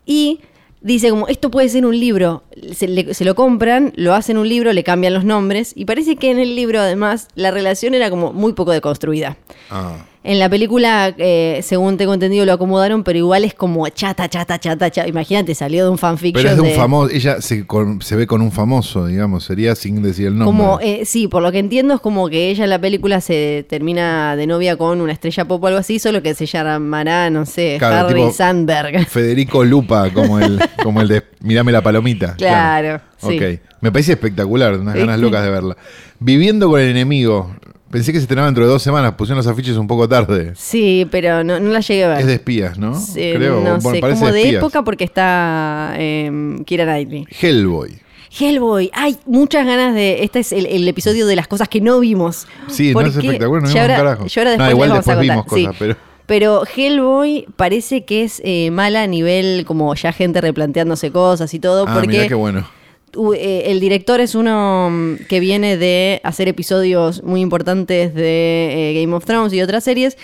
[0.04, 0.40] Y
[0.80, 2.42] dice como, esto puede ser un libro,
[2.74, 6.16] se, le- se lo compran, lo hacen un libro, le cambian los nombres, y parece
[6.16, 9.36] que en el libro además la relación era como muy poco deconstruida.
[9.70, 10.06] Ah.
[10.22, 14.58] En la película, eh, según tengo entendido, lo acomodaron, pero igual es como chata, chata,
[14.60, 15.08] chata, chata.
[15.08, 16.42] Imagínate, salió de un fanfiction.
[16.44, 19.74] Pero es de un famoso, ella se, con- se ve con un famoso, digamos, sería
[19.74, 20.46] sin decir el nombre.
[20.46, 23.64] Como, eh, sí, por lo que entiendo es como que ella en la película se
[23.66, 27.46] termina de novia con una estrella pop o algo así, solo que se llamará, no
[27.46, 29.06] sé, Claro, Harry Sandberg.
[29.08, 32.34] Federico Lupa, como el, como el de Mirame la palomita.
[32.36, 33.38] Claro, sí.
[33.38, 33.60] Ok.
[33.80, 35.76] Me parece espectacular, unas ganas locas de verla.
[36.18, 37.54] Viviendo con el enemigo.
[37.90, 40.52] Pensé que se estrenaba dentro de dos semanas, pusieron los afiches un poco tarde.
[40.54, 42.20] Sí, pero no, no la llegué a ver.
[42.20, 42.94] Es de espías, ¿no?
[42.98, 43.56] Sí, Creo.
[43.56, 44.60] no Bueno, sé, parece como de espías.
[44.62, 47.26] época porque está eh, Kira Knightley.
[47.40, 47.98] Hellboy.
[48.38, 50.22] Hellboy, hay muchas ganas de.
[50.22, 52.46] Este es el, el episodio de las cosas que no vimos.
[52.68, 54.26] Sí, no es espectacular, no vimos un ahora- carajo.
[54.26, 55.64] ya ahora No, después igual vamos a después vimos sí.
[55.64, 61.10] cosas, pero- Pero Hellboy parece que es eh, mala a nivel como ya gente replanteándose
[61.10, 62.68] cosas y todo, Ah, mirá porque qué bueno.
[63.36, 69.00] Eh, el director es uno mm, que viene de hacer episodios muy importantes de eh,
[69.00, 70.16] Game of Thrones y otras series,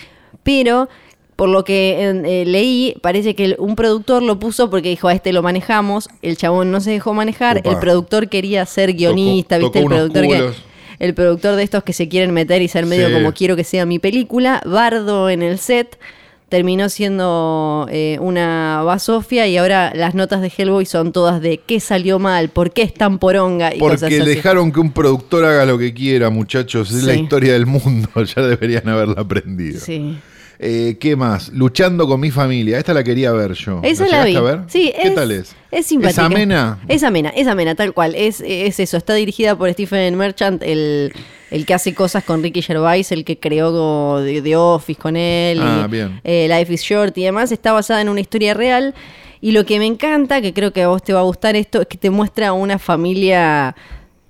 [0.43, 0.89] pero
[1.35, 5.13] por lo que eh, leí, parece que el- un productor lo puso porque dijo, a
[5.13, 7.69] este lo manejamos, el chabón no se dejó manejar, Opa.
[7.71, 9.81] el productor quería ser guionista, Tocó- ¿viste?
[9.81, 10.67] tocó el productor que...
[10.99, 13.13] El productor de estos que se quieren meter y ser medio Sí.
[13.13, 15.99] como quiero que sea mi película, Bardo en el set,
[16.49, 21.79] terminó siendo eh, una basofia y ahora las notas de Hellboy son todas de qué
[21.79, 24.29] salió mal, por qué es tan poronga y cosas Porque así.
[24.29, 26.91] dejaron que un productor haga lo que quiera, muchachos.
[26.91, 27.19] Es la Sí.
[27.21, 28.09] historia del mundo.
[28.35, 29.79] Ya deberían haberla aprendido.
[29.79, 30.17] Sí.
[30.59, 31.49] Eh, ¿Qué más?
[31.49, 32.79] Luchando con mi familia.
[32.79, 33.79] Esta la quería ver yo.
[33.83, 34.31] Esa la vi.
[34.31, 34.69] llegaste a ver?
[34.69, 35.55] Sí, ¿Qué es, tal es?
[35.69, 36.21] Es simpática.
[36.21, 36.79] ¿Es amena?
[36.87, 38.15] Es amena, es amena, tal cual.
[38.15, 38.97] Es, es eso.
[38.97, 41.13] Está dirigida por Stephen Merchant, el,
[41.51, 45.59] el que hace cosas con Ricky Gervais, el que creó The, The Office con él.
[45.61, 46.21] Ah, y, bien.
[46.23, 47.51] eh, Life is Short y demás.
[47.51, 48.95] Está basada en una historia real.
[49.39, 51.81] Y lo que me encanta, que creo que a vos te va a gustar esto,
[51.81, 53.75] es que te muestra una familia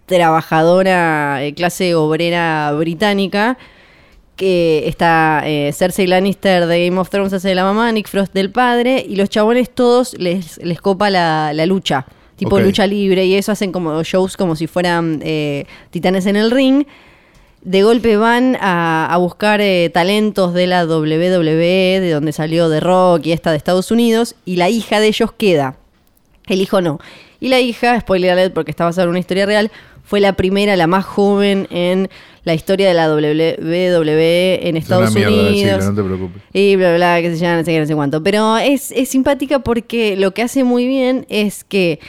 [0.05, 3.57] trabajadora, eh, clase obrera británica,
[4.37, 8.33] que está eh, Cersei Lannister de Game of Thrones hace de la mamá, Nick Frost
[8.33, 12.05] del padre, y los chabones todos les, les copa la, la lucha,
[12.37, 16.51] tipo lucha libre, y eso hacen como shows como si fueran eh, titanes en el
[16.51, 16.85] ring.
[17.63, 22.79] De golpe van a, a buscar eh, talentos de la WWE, de donde salió The
[22.79, 25.75] Rock y esta de Estados Unidos, y la hija de ellos queda.
[26.45, 26.99] El hijo no.
[27.39, 29.71] Y la hija, spoiler alert porque está basada en una historia real,
[30.07, 32.09] fue la primera, la más joven en
[32.47, 35.85] la historia de la WWE en Es Estados una mierda Unidos.
[35.85, 36.41] no te preocupes.
[36.53, 38.23] Y bla, bla, bla, que se llama, no sé qué, no sé cuánto.
[38.23, 41.99] Pero es, es simpática porque lo que hace muy bien es que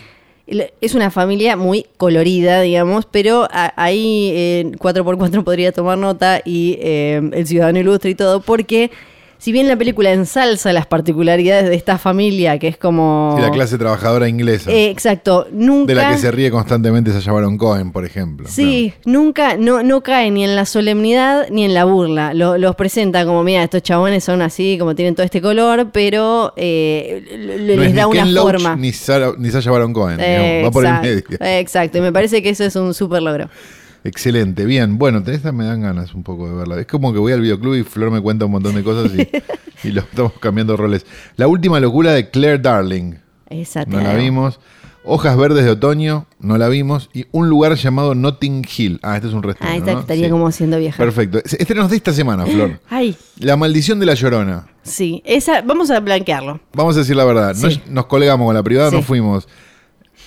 [0.81, 7.21] es una familia muy colorida, digamos, pero ahí eh, 4x4 podría tomar nota y eh,
[7.33, 8.93] el ciudadano ilustre y todo, porque
[9.39, 13.35] si bien la película ensalza las particularidades de esta familia, que es como...
[13.37, 14.71] Sí, la clase trabajadora inglesa.
[14.71, 15.87] Eh, exacto, nunca...
[15.87, 18.49] de la que se ríe constantemente Sasha Baron Cohen, por ejemplo.
[18.49, 22.35] Sí, nunca, no, no cae ni en la solemnidad ni en la burla.
[22.35, 26.53] Lo- los presenta como, mira, estos chabones son así, como tienen todo este color, pero
[26.57, 27.77] eh, le- Claro.
[27.77, 28.77] No les es da ni una Ken Loach forma.
[28.77, 30.19] Ni, Sara- ni Sasha Baron Cohen.
[30.21, 31.39] Eh, digamos, va por el medio.
[31.41, 33.49] Exacto, y me parece que eso es un súper logro.
[34.05, 34.99] Excelente, bien.
[34.99, 36.81] Bueno, esta me dan ganas un poco de verla.
[36.81, 39.29] Es como que voy al videoclub y Flor me cuenta un montón de cosas y,
[39.89, 41.05] y lo estamos cambiando roles.
[41.37, 43.15] La última locura de Claire Darling.
[43.51, 44.61] Esa No la vimos.
[45.11, 47.09] Hojas verdes de otoño, no la vimos.
[47.15, 49.01] Y un lugar llamado Notting Hill.
[49.03, 49.79] Ah, este es un Ah, restaurante.
[49.79, 50.01] esta ¿no?
[50.01, 50.31] estaría Sí.
[50.31, 50.99] como siendo vieja.
[50.99, 51.39] Perfecto.
[51.39, 52.79] Estrenos de esta semana, Flor.
[52.91, 54.67] Ay, La maldición de la llorona.
[54.83, 56.61] sí, esa, vamos a blanquearlo.
[56.75, 57.55] Vamos a decir la verdad.
[57.55, 57.63] Sí.
[57.65, 58.97] Nos, nos colgamos con la privada, Sí.
[58.97, 59.49] nos fuimos.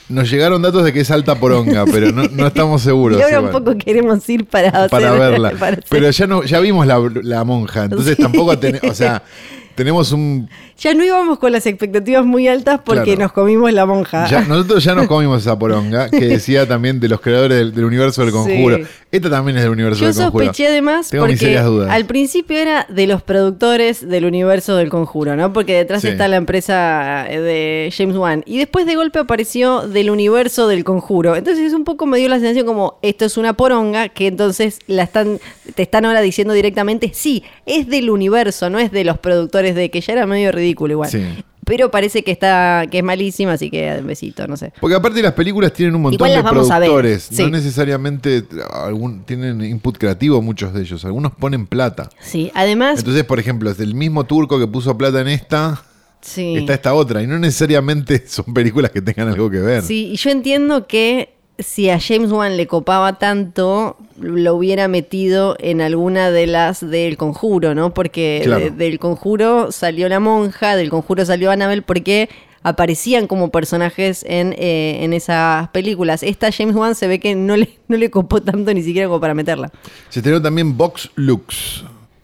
[0.10, 3.20] Nos llegaron datos de que es alta poronga, pero no, no estamos seguros.
[3.20, 5.52] Y ahora un poco queremos ir para, para hacer- verla.
[5.60, 8.22] para hacer- Pero ya no, ya vimos la, la monja, entonces Sí.
[8.22, 9.24] tampoco tenemos, o sea,
[9.76, 13.22] tenemos un Ya no íbamos con las expectativas muy altas porque Claro.
[13.22, 14.28] nos comimos la monja.
[14.28, 17.86] ya- nosotros ya nos comimos esa poronga que decía también de los creadores del, del
[17.86, 18.78] universo del conjuro.
[18.78, 18.84] Sí.
[19.12, 20.46] Esta también es del universo Yo del conjuro.
[20.46, 21.90] sospeché además Tengo porque dudas.
[21.92, 25.52] al principio era de los productores del universo del conjuro, ¿no?
[25.54, 26.08] Porque detrás Sí.
[26.10, 28.44] está la empresa eh, de James Wan.
[28.46, 31.36] Y después de golpe apareció del universo del conjuro.
[31.36, 34.80] Entonces es un poco me dio la sensación como esto es una poronga que entonces
[34.88, 35.40] la están,
[35.76, 39.92] te están ahora diciendo directamente, sí, es del universo, no es de los productores de
[39.92, 41.10] que ya era medio ridículo igual.
[41.10, 41.24] Sí.
[41.66, 44.74] Pero parece que está, que es malísima, así que un besito, no sé.
[44.82, 47.44] Porque aparte las películas tienen un montón Igual de productores, sí.
[47.44, 52.10] no necesariamente algún, tienen input creativo muchos de ellos, algunos ponen plata.
[52.20, 55.84] Sí, además, Entonces, por ejemplo, es el mismo turco que puso plata en esta,
[56.20, 56.56] sí.
[56.56, 59.84] está esta otra, y no necesariamente son películas que tengan algo que ver.
[59.84, 65.56] Sí, y yo entiendo que si a James Wan le copaba tanto, lo hubiera metido
[65.60, 67.94] en alguna de las del conjuro, ¿no?
[67.94, 68.66] Porque Claro.
[68.66, 72.30] de- del conjuro salió la monja, del conjuro salió Annabelle, porque
[72.64, 76.22] aparecían como personajes en, eh, en esas películas.
[76.22, 79.20] Esta James Wan se ve que no le, no le copó tanto ni siquiera como
[79.20, 79.72] para meterla.
[80.10, 81.84] Se estrenó también Vox Lux.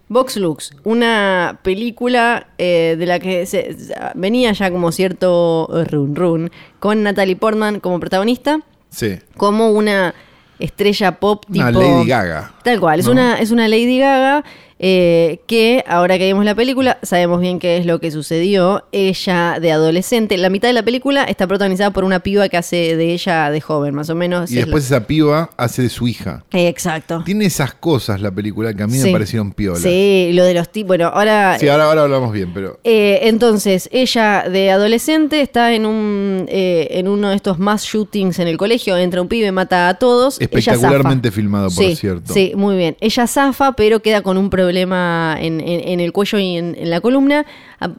[0.09, 3.75] Vox Lux, una película eh, de la que se-
[4.15, 8.61] venía ya como cierto run run, con Natalie Portman como protagonista,
[8.97, 9.19] Sí.
[9.37, 10.15] como una
[10.57, 11.67] estrella pop tipo...
[11.67, 12.53] Una Lady Gaga.
[12.63, 13.11] Tal cual, es, ¿no?
[13.11, 14.43] una, es una Lady Gaga
[14.79, 18.85] eh, que ahora que vimos la película sabemos bien qué es lo que sucedió.
[18.91, 22.95] Ella de adolescente, la mitad de la película está protagonizada por una piba que hace
[22.95, 24.51] de ella de joven, más o menos.
[24.51, 26.43] Y es después esa piba hace de su hija.
[26.51, 27.23] Eh, Exacto.
[27.25, 29.07] Tiene esas cosas la película que a mí Sí.
[29.07, 29.81] me parecieron piolas.
[29.81, 30.87] Sí, lo de los tipos.
[30.89, 31.57] Bueno, ahora.
[31.59, 32.79] Sí, ahora, ahora hablamos bien, pero.
[32.83, 38.39] Eh, entonces, ella de adolescente está en un eh, en uno de estos mass shootings
[38.39, 40.39] en el colegio, entra un pibe, mata a todos.
[40.39, 42.31] Espectacularmente filmado, por Sí, cierto.
[42.33, 42.95] Sí, muy bien.
[43.01, 44.66] Ella zafa, pero queda con un problema
[45.39, 47.45] en, en- en el cuello y en, en la columna.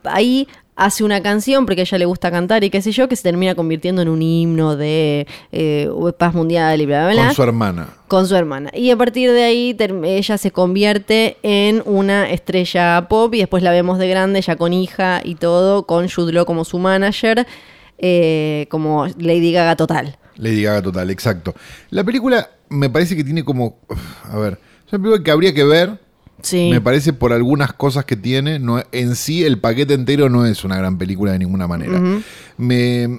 [0.04, 3.16] Ahí hace una canción, porque a ella le gusta cantar y qué sé yo, que
[3.16, 7.24] se termina convirtiendo en un himno de eh, paz mundial y bla, bla, bla.
[7.26, 7.88] Con su hermana.
[8.06, 8.70] con su hermana.
[8.72, 13.72] Y a partir de ahí ella se convierte en una estrella pop y después la
[13.72, 17.44] vemos de grande, ya con hija y todo, con Jude Law como su manager,
[17.98, 20.16] eh, como Lady Gaga total.
[20.36, 21.54] Lady Gaga total, exacto.
[21.90, 23.78] La película me parece que tiene como.
[24.30, 25.98] A ver, es una película que habría que ver.
[26.42, 26.68] Sí.
[26.70, 28.58] Me parece por algunas cosas que tiene.
[28.58, 32.00] No, en sí, el paquete entero no es una gran película de ninguna manera.
[32.56, 33.18] me,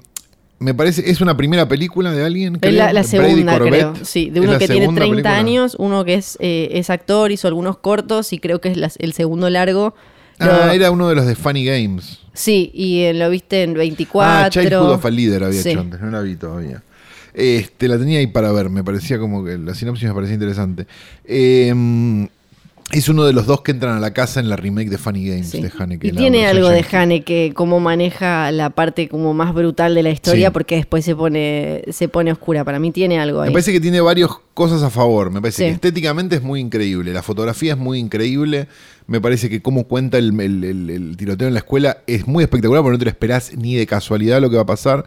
[0.59, 1.09] me parece.
[1.09, 2.55] Es una primera película de alguien.
[2.59, 3.71] Creo, la, segunda, Corbett.
[3.93, 4.05] creo.
[4.05, 5.37] Sí, de ¿Es uno que tiene segunda 30 película?
[5.37, 8.91] años, uno que es, eh, es actor, hizo algunos cortos y creo que es la-
[8.99, 9.93] el segundo largo.
[10.39, 12.19] Lo- Ah, era uno de los de Funny Games.
[12.33, 14.45] Sí, y eh, lo viste en 24.
[14.45, 15.71] Ah, Childhood of a Leader había Sí.
[15.71, 16.81] hecho antes, no la vi todavía.
[17.33, 20.87] Este, la tenía ahí para ver, me parecía como que la sinopsis me parecía interesante.
[21.25, 22.27] Eh,
[22.91, 25.27] es uno de los dos que entran a la casa en la remake de Funny
[25.27, 25.61] Games Sí.
[25.61, 26.07] de Haneke.
[26.07, 26.83] Y tiene algo de.
[26.91, 30.53] Haneke, cómo maneja la parte como más brutal de la historia, Sí.
[30.53, 32.63] porque después se pone, se pone oscura.
[32.65, 33.49] Para mí tiene algo ahí.
[33.49, 35.29] Me parece que tiene varias cosas a favor.
[35.31, 35.69] Me parece Sí.
[35.69, 37.13] que estéticamente es muy increíble.
[37.13, 38.67] La fotografía es muy increíble.
[39.05, 42.43] Me parece que cómo cuenta el, el- el- el tiroteo en la escuela es muy
[42.43, 45.05] espectacular porque no te lo esperás ni de casualidad lo que va a pasar.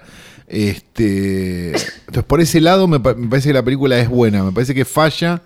[0.49, 1.69] Este,
[2.07, 4.43] entonces, por ese lado, me parece que la película es buena.
[4.45, 5.43] Me parece que falla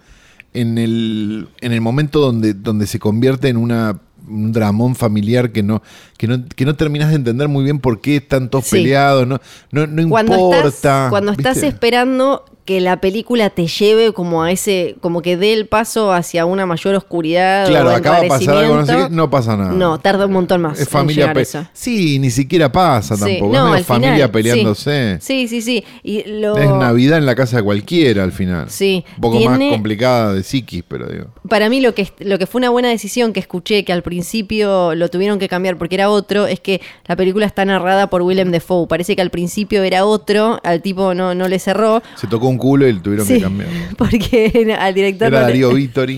[0.61, 5.63] en el, en el momento donde, donde se convierte en una un dramón familiar que
[5.63, 5.83] no,
[6.19, 8.79] que no, que no terminas de entender muy bien por qué están todos Sí.
[8.79, 9.41] peleados, no,
[9.71, 10.67] no, no cuando importa.
[10.69, 15.55] estás, cuando estás esperando que la película te lleve como a ese, como que dé
[15.55, 17.67] el paso hacia una mayor oscuridad.
[17.69, 19.71] Claro, o acaba de pasar algo, no sé qué, no pasa nada.
[19.73, 20.75] No, tarda un montón más.
[20.75, 21.65] Es en familia eso.
[21.73, 23.53] Sí, ni siquiera pasa Sí, tampoco.
[23.55, 25.19] no, es medio familia final, peleándose.
[25.21, 25.85] Sí, sí, sí.
[26.03, 26.57] Y lo...
[26.59, 28.69] Es Navidad en la casa de cualquiera al final.
[28.69, 31.27] Sí, Un poco tiene- más complicada de psiquis, pero digo.
[31.49, 34.95] Para mí lo que, lo que fue una buena decisión que escuché, que al principio
[34.97, 38.51] lo tuvieron que cambiar porque era otro, es que la película está narrada por Willem
[38.51, 38.89] Dafoe.
[38.89, 42.03] Parece que al principio era otro, al tipo no, no le cerró.
[42.17, 43.69] Se tocó un culo y le tuvieron Sí, que cambiar.
[43.99, 46.17] porque al director Era no, le- Darío Vittori.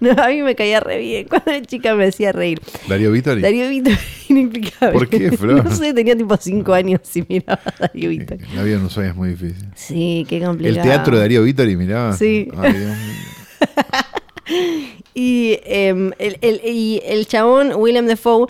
[0.00, 1.26] no, a mí me caía re bien.
[1.28, 2.60] Cuando era chica me hacía reír.
[2.88, 3.40] Darío Vittori.
[3.42, 3.94] Darío Víctor,
[4.28, 4.92] inexplicable.
[4.98, 5.64] ¿Por qué, Flor?
[5.64, 8.38] No sé, tenía tipo 5 años y miraba a Darío Víctor.
[8.54, 9.66] La vida en Ushuaia es muy difícil.
[9.74, 10.76] Sí, qué complicado.
[10.76, 12.12] El teatro de Darío Vittori, miraba.
[12.16, 12.48] Sí.
[12.56, 13.14] Ay, Dios mío.
[15.14, 18.46] Y, em, el, el- y el chabón, Willem Dafoe,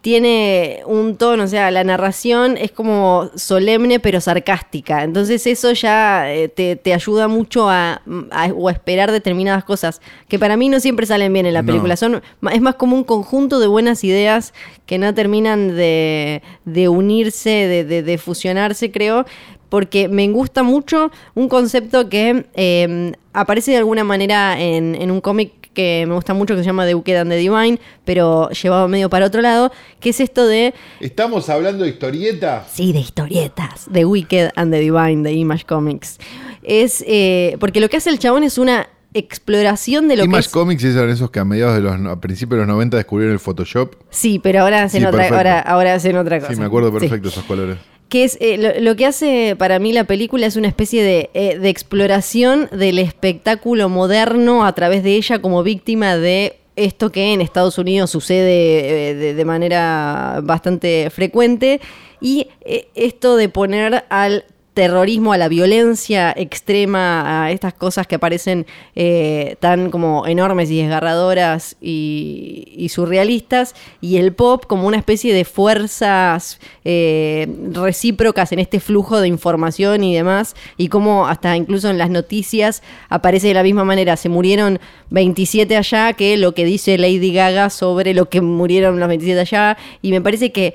[0.00, 5.02] tiene un tono, o sea, la narración es como solemne pero sarcástica.
[5.02, 10.00] Entonces eso ya eh, te, te ayuda mucho a, a- o a esperar determinadas cosas
[10.28, 11.66] que para mí no siempre salen bien en la No.
[11.66, 11.96] película.
[11.96, 14.54] Son, es más como un conjunto de buenas ideas
[14.86, 19.26] que no terminan de, de unirse, de, de- de fusionarse, creo.
[19.68, 25.20] Porque me gusta mucho un concepto que eh, aparece de alguna manera en, en un
[25.20, 28.88] cómic que me gusta mucho que se llama The Wicked and the Divine, pero llevado
[28.88, 32.64] medio para otro lado, que es esto de ¿Estamos hablando de historieta?
[32.72, 33.86] Sí, de historietas.
[33.92, 36.18] The Wicked and the Divine de Image Comics.
[36.62, 37.04] Es.
[37.06, 40.52] eh, porque lo que hace el chabón es una exploración de lo que Image es.
[40.52, 43.38] Comics eran esos que a mediados de los a principios de los 90 descubrieron el
[43.40, 43.94] Photoshop.
[44.10, 46.52] Sí, pero ahora hacen, Sí, otra, ahora, ahora hacen otra cosa.
[46.52, 46.98] Sí, me acuerdo Sí.
[46.98, 47.78] perfecto esos colores.
[48.08, 51.58] Que es eh, lo, que hace para mí la película es una especie de, eh,
[51.58, 57.40] de exploración del espectáculo moderno a través de ella como víctima de esto que en
[57.40, 61.80] Estados Unidos sucede eh, de, de manera bastante frecuente.
[62.20, 62.48] Y
[62.94, 64.44] esto de poner al
[64.78, 68.64] terrorismo, a la violencia extrema, a estas cosas que aparecen
[68.94, 75.44] eh, tan como enormes y desgarradoras y, surrealistas, y el pop como una especie de
[75.44, 81.98] fuerzas eh, recíprocas en este flujo de información y demás, y como hasta incluso en
[81.98, 84.78] las noticias aparece de la misma manera, se murieron
[85.10, 89.76] 27 allá que lo que dice Lady Gaga sobre lo que murieron los 27 allá,
[90.02, 90.74] y me parece que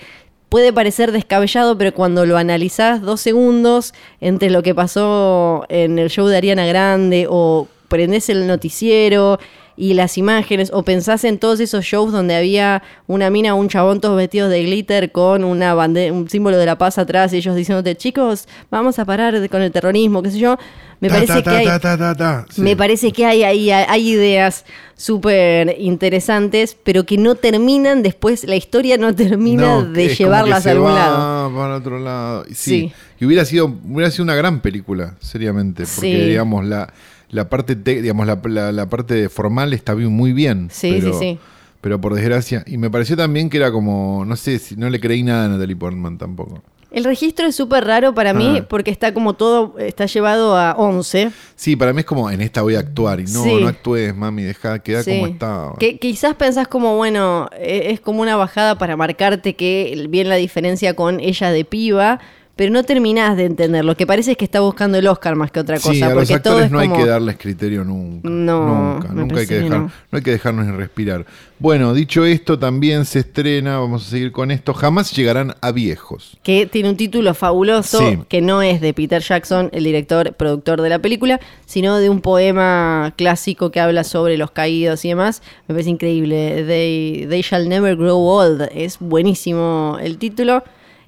[0.53, 6.11] puede parecer descabellado, pero cuando lo analizás dos segundos entre lo que pasó en el
[6.11, 9.39] show de Ariana Grande o prendés el noticiero
[9.75, 13.69] y las imágenes, o pensás en todos esos shows donde había una mina o un
[13.69, 17.55] chabón todos vestidos de glitter con una un símbolo de la paz atrás y ellos
[17.55, 20.57] diciéndote, chicos, vamos a parar con el terrorismo, qué sé yo.
[20.99, 22.45] Me Ta, parece ta, que ta, hay.
[22.49, 22.61] Sí.
[22.61, 24.63] me parece que hay ahí hay, hay ideas
[24.95, 30.71] súper interesantes, pero que no terminan después, la historia no termina No, de llevarlas a
[30.71, 31.53] algún va lado.
[31.55, 32.45] Para otro lado.
[32.53, 32.93] Sí.
[33.19, 35.83] Y hubiera sido, hubiera sido una gran película, seriamente.
[35.93, 36.29] Porque, Sí.
[36.29, 36.93] digamos, la,
[37.33, 40.69] la parte te- digamos, la, la- la parte formal está muy bien.
[40.71, 41.39] Sí, pero, sí, sí.
[41.81, 42.63] Pero por desgracia.
[42.65, 45.47] Y me pareció también que era como, no sé, si no le creí nada a
[45.49, 46.61] Natalie Portman tampoco.
[46.91, 48.65] El registro es súper raro para mí Ah.
[48.69, 51.31] porque está como todo, está llevado a 11.
[51.55, 53.19] Sí, para mí es como en esta voy a actuar.
[53.19, 53.57] Y no, Sí.
[53.61, 55.11] no actúes, mami, deja, queda Sí.
[55.19, 55.73] como estaba.
[55.79, 60.35] Que quizás pensás como, bueno, e- es como una bajada para marcarte que bien la
[60.35, 62.19] diferencia con ella de piba,
[62.55, 63.97] pero no terminás de entenderlo.
[63.97, 65.93] Que parece que está buscando el Oscar más que otra cosa.
[65.93, 68.29] Sí, a los todo actores es no hay que darles criterio nunca.
[68.29, 69.91] No, nunca, nunca hay que dejar, no.
[70.11, 70.17] no.
[70.17, 71.25] hay que dejarnos ni respirar.
[71.57, 76.37] Bueno, dicho esto, también se estrena, vamos a seguir con esto, jamás llegarán a viejos.
[76.43, 78.19] que tiene un título fabuloso, Sí.
[78.27, 82.21] que no es de Peter Jackson, el director, productor de la película, sino de un
[82.21, 85.41] poema clásico que habla sobre los caídos y demás.
[85.67, 86.65] Me parece increíble.
[86.67, 88.69] They, They Shall Never Grow Old.
[88.73, 90.63] Es buenísimo el título.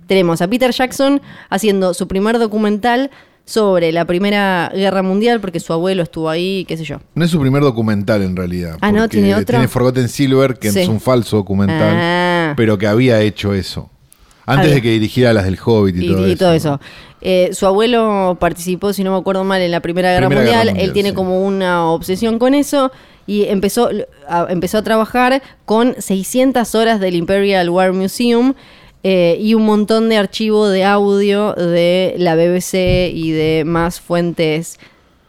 [0.08, 3.12] Tenemos a Peter Jackson haciendo su primer documental
[3.46, 6.98] sobre la Primera Guerra Mundial, porque su abuelo estuvo ahí, qué sé yo.
[7.13, 8.78] No es su primer documental en realidad.
[8.82, 9.08] Ah, ¿no?
[9.08, 9.46] ¿Tiene otro?
[9.46, 10.80] Tiene Forgotten Silver, que Sí.
[10.80, 12.54] es un falso documental, Ah.
[12.58, 13.89] pero que había hecho eso.
[14.48, 16.38] Antes de que dirigiera las del Hobbit y, y, todo, y eso.
[16.39, 16.80] todo eso.
[17.22, 20.58] Eh, su abuelo participó, si no me acuerdo mal, en la Primera Guerra, Primera Guerra
[20.58, 20.68] Mundial.
[20.76, 21.15] Mundial, Él tiene sí.
[21.15, 22.91] como una obsesión con eso
[23.26, 23.89] y empezó
[24.28, 28.54] a, empezó a trabajar con 600 horas del Imperial War Museum
[29.08, 34.80] eh, y un montón de archivo de audio de la BBC y de más fuentes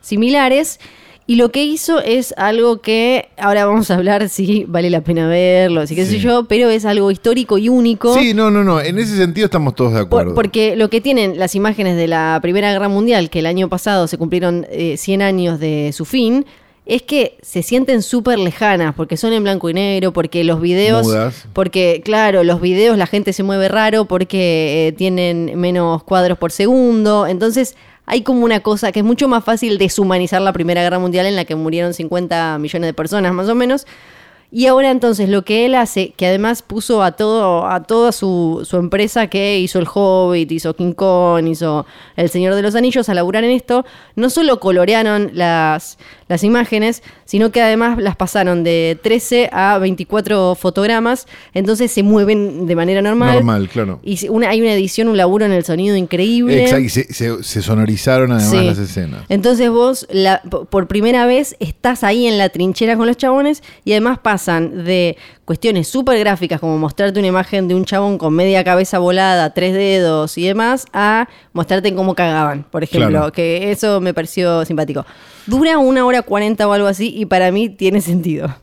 [0.01, 0.81] similares.
[1.29, 5.27] Y lo que hizo es algo que ahora vamos a hablar si vale la pena
[5.27, 6.19] verlo, si qué sé Sí.
[6.21, 8.15] yo, pero es algo histórico y único.
[8.17, 8.81] Sí, no, no, no.
[8.81, 10.35] En ese sentido estamos todos de Por- acuerdo.
[10.37, 14.07] porque lo que tienen las imágenes de la Primera Guerra Mundial, que el año pasado
[14.07, 16.47] se cumplieron eh, 100 años de su fin,
[16.87, 21.05] es que se sienten súper lejanas, porque son en blanco y negro, porque los videos...
[21.05, 21.47] Mudas.
[21.53, 26.53] Porque, claro, los videos la gente se mueve raro porque eh, tienen menos cuadros por
[26.53, 27.27] segundo.
[27.27, 27.75] Entonces
[28.07, 31.35] hay como una cosa que es mucho más fácil deshumanizar la Primera Guerra Mundial en
[31.35, 33.85] la que murieron 50 millones de personas más o menos.
[34.53, 38.63] Y ahora entonces lo que él hace, que además puso a todo, a toda su,
[38.65, 41.85] su empresa que hizo el Hobbit, hizo King Kong, hizo
[42.17, 47.03] El Señor de los Anillos, a laburar en esto, no solo colorearon las, las imágenes,
[47.25, 53.03] sino que además las pasaron de 13 a 24 fotogramas, entonces se mueven de manera
[53.03, 53.35] normal.
[53.35, 54.01] Normal, claro.
[54.05, 56.63] Y una, hay una edición, un laburo en el sonido increíble.
[56.63, 58.65] Exacto, y se, se- se sonorizaron además Sí.
[58.65, 59.25] las escenas.
[59.29, 63.63] Entonces vos la- po- por primera vez estás ahí en la trinchera con los chabones
[63.85, 68.35] y además pasan de cuestiones súper gráficas como mostrarte una imagen de un chabón con
[68.35, 73.33] media cabeza volada, tres dedos y demás, a mostrarte cómo cagaban, por ejemplo, Claro.
[73.33, 75.07] que eso me pareció simpático.
[75.47, 78.55] Dura una hora cuarenta o algo así y para mí tiene sentido.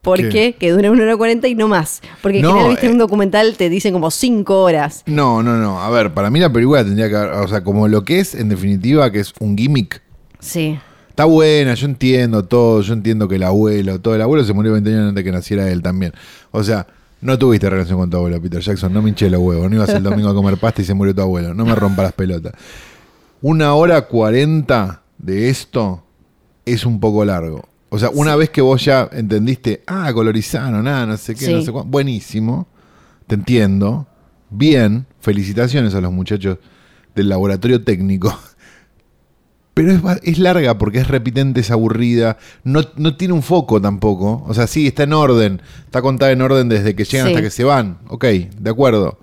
[0.00, 0.54] ¿Por ¿Qué?
[0.60, 2.00] Que dura una hora cuarenta y no más.
[2.22, 2.90] Porque en No, general, viste, eh.
[2.90, 5.02] un documental te dicen como cinco horas.
[5.06, 5.80] No, no, no.
[5.82, 8.34] A ver, para mí la película tendría que haber, o sea, como lo que es,
[8.36, 10.02] en definitiva, que es un gimmick.
[10.38, 10.78] Sí.
[11.14, 14.72] Está buena, yo entiendo todo, yo entiendo que el abuelo, todo el abuelo se murió
[14.72, 16.12] 20 años antes de que naciera él también.
[16.50, 16.88] O sea,
[17.20, 19.90] no tuviste relación con tu abuelo, Peter Jackson, no me hinché los huevos, no ibas
[19.90, 22.54] el domingo a comer pasta y se murió tu abuelo, no me rompa las pelotas.
[23.42, 26.02] Una hora cuarenta de esto
[26.66, 27.64] es un poco largo.
[27.90, 31.62] O sea, una vez que vos ya entendiste, ah, colorizano, nada, no sé qué, no
[31.62, 32.66] sé cuánto, buenísimo,
[33.28, 34.08] te entiendo,
[34.50, 36.58] bien, felicitaciones a los muchachos
[37.14, 38.36] del laboratorio técnico.
[39.74, 44.44] Pero es, es larga porque es repitente, es aburrida, no, no tiene un foco tampoco.
[44.46, 47.32] O sea, sí, está en orden, está contada en orden desde que llegan Sí.
[47.32, 47.98] hasta que se van.
[48.08, 49.18] Ok, de acuerdo.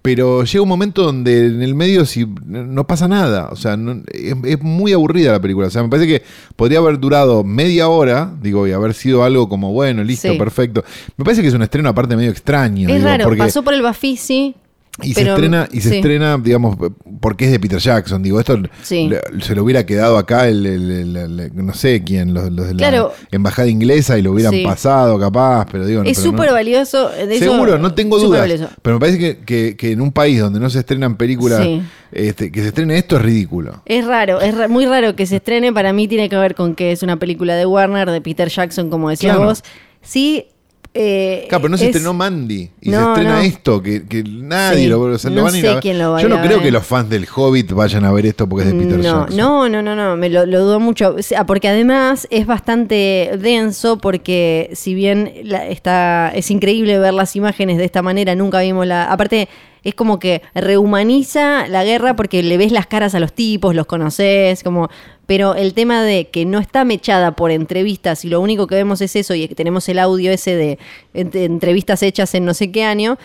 [0.00, 3.50] Pero llega un momento donde en el medio si no pasa nada.
[3.52, 5.68] O sea, no- es, es muy aburrida la película.
[5.68, 6.22] O sea, me parece que
[6.56, 10.38] podría haber durado media hora, digo, y haber sido algo como, bueno, listo, Sí.
[10.38, 10.82] perfecto.
[11.16, 12.88] Me parece que es un estreno aparte medio extraño.
[12.88, 14.56] Es digo, raro, porque- pasó por el Bafisi.
[15.00, 15.96] Y pero- se estrena, y se sí.
[15.96, 16.76] estrena, digamos,
[17.20, 18.22] porque es de Peter Jackson.
[18.22, 19.08] Digo, esto Sí.
[19.08, 22.68] le- se le hubiera quedado acá el, el- el- el- no sé quién, los, los
[22.68, 24.62] de la embajada inglesa y lo hubieran Sí.
[24.64, 27.08] pasado capaz, pero digo, Es no- súper valioso.
[27.08, 28.40] de eso- Seguro, no tengo dudas.
[28.42, 28.68] valioso.
[28.82, 31.66] Pero me parece que, que- que en un país donde no se estrenan películas,
[32.12, 33.82] este, que se estrene esto es ridículo.
[33.86, 35.72] Es raro, es ra- muy raro que se estrene.
[35.72, 38.90] Para mí tiene que ver con que es una película de Warner, de Peter Jackson,
[38.90, 39.48] como decías Claro.
[39.48, 39.62] vos.
[40.02, 40.48] Sí,
[40.94, 42.68] Eh, Claro, pero no se es- estrenó Mandy.
[42.82, 43.40] Y No, se estrena no.
[43.42, 46.12] esto, que, que nadie Sí, lo o sea, lo no van a sé quién lo
[46.12, 46.66] va Yo no a creo ver.
[46.66, 49.36] que los fans del Hobbit vayan a ver esto porque es de Peter no, Jackson.
[49.36, 51.16] No, no, no, no, me lo, lo dudo mucho.
[51.46, 57.78] Porque además es bastante denso porque si bien la- está, es increíble ver las imágenes
[57.78, 59.10] de esta manera, nunca vimos la...
[59.10, 59.48] Aparte,
[59.84, 63.86] es como que rehumaniza la guerra porque le ves las caras a los tipos, los
[63.86, 64.88] conoces, como...
[65.26, 69.00] Pero el tema de que no está mechada por entrevistas y lo único que vemos
[69.00, 70.78] es eso y es que tenemos el audio ese de
[71.14, 73.16] ent- entrevistas hechas en no sé qué año,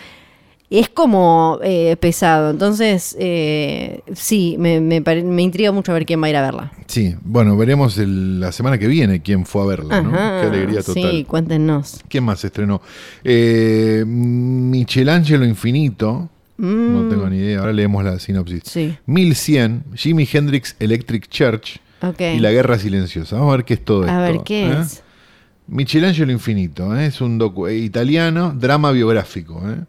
[0.70, 2.50] es como eh, pesado.
[2.50, 5.02] Entonces, eh, sí, me, me,
[5.42, 6.72] intriga mucho ver quién va a ir a verla.
[6.86, 10.12] Sí, bueno, veremos el- la semana que viene quién fue a verla, ¿no?
[10.12, 11.10] Qué alegría total.
[11.10, 12.00] Sí, cuéntenos.
[12.08, 12.80] ¿Quién más estrenó?
[13.24, 16.30] Eh, Michelangelo Infinito.
[16.58, 17.60] No tengo ni idea.
[17.60, 18.62] Ahora leemos la sinopsis.
[18.64, 18.68] Mm.
[18.68, 18.98] Sí.
[19.06, 21.78] 1100, Jimi Hendrix Electric Church
[22.18, 23.36] y La Guerra Silenciosa.
[23.36, 24.12] Vamos a ver qué es todo esto.
[24.12, 24.76] a ver, ¿qué ¿eh?
[24.80, 25.02] es?
[25.66, 27.06] Michelangelo Infinito, ¿eh?
[27.06, 29.62] es un docu- eh, italiano, drama biográfico.
[29.70, 29.84] ¿eh?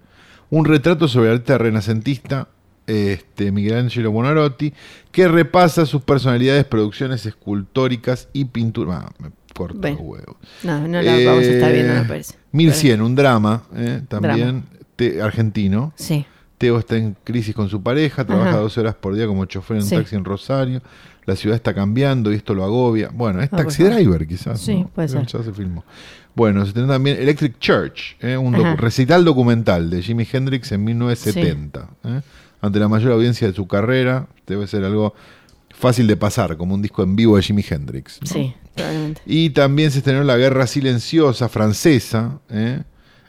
[0.50, 2.50] Un retrato sobre el arte renacentista,
[2.86, 4.74] este, Michelangelo Buonarroti,
[5.12, 9.04] que repasa sus personalidades, producciones escultóricas y pinturas.
[9.06, 10.36] Ah, me corto los huevos.
[10.64, 12.36] No, no la vamos a estar viendo, me parece.
[12.52, 13.64] 1100, un drama,
[14.10, 14.64] también Drama.
[14.96, 15.94] te- argentino.
[15.96, 16.26] Sí.
[16.60, 18.60] Teo está en crisis con su pareja, trabaja Ajá.
[18.60, 19.96] 12 horas por día como chofer en un Sí.
[19.96, 20.82] taxi en Rosario.
[21.26, 23.10] La ciudad está cambiando y esto lo agobia.
[23.14, 23.84] Bueno, es Ah, Taxi.
[23.84, 24.60] Driver quizás.
[24.62, 24.88] Sí, ¿no?
[24.90, 25.40] puede Pero ser.
[25.40, 25.84] Ya se filmó.
[26.36, 28.38] Bueno, se tiene también Electric Church, ¿eh?
[28.38, 31.90] un docu- recital documental de Jimi Hendrix en 1970.
[32.04, 32.22] ¿eh?
[32.62, 35.14] Ante la mayor audiencia de su carrera, debe ser algo
[35.70, 38.20] fácil de pasar, como un disco en vivo de Jimi Hendrix.
[38.22, 38.28] ¿no?
[38.28, 39.22] Sí, probablemente.
[39.26, 42.84] Y también se estrenó La Guerra Silenciosa francesa, ¿eh?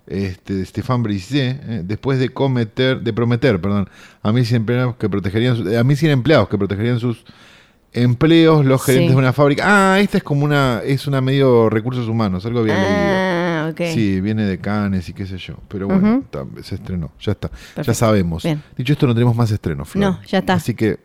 [0.07, 1.83] Este, de Stéphane Brisset, ¿eh?
[1.85, 3.89] después de cometer, de prometer, perdón,
[4.23, 7.25] a mil empleados que protegerían, a 1100 empleados que protegerían sus
[7.93, 9.15] empleos, los gerentes Sí.
[9.15, 9.65] de una fábrica.
[9.67, 12.79] Ah, esta es como una, es una medio recursos humanos, algo leído.
[12.81, 13.81] Ah, ok.
[13.93, 15.57] Sí, viene de Cannes y qué sé yo.
[15.69, 17.51] Pero bueno, está- se estrenó, ya está.
[17.83, 18.43] Ya sabemos.
[18.45, 18.63] Bien.
[18.77, 20.05] Dicho esto, no tenemos más estrenos, Flor.
[20.15, 20.55] No, ya está.
[20.55, 20.99] Así que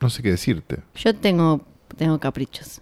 [0.00, 0.78] no sé qué decirte.
[0.96, 1.64] Yo tengo,
[1.96, 2.80] tengo caprichos.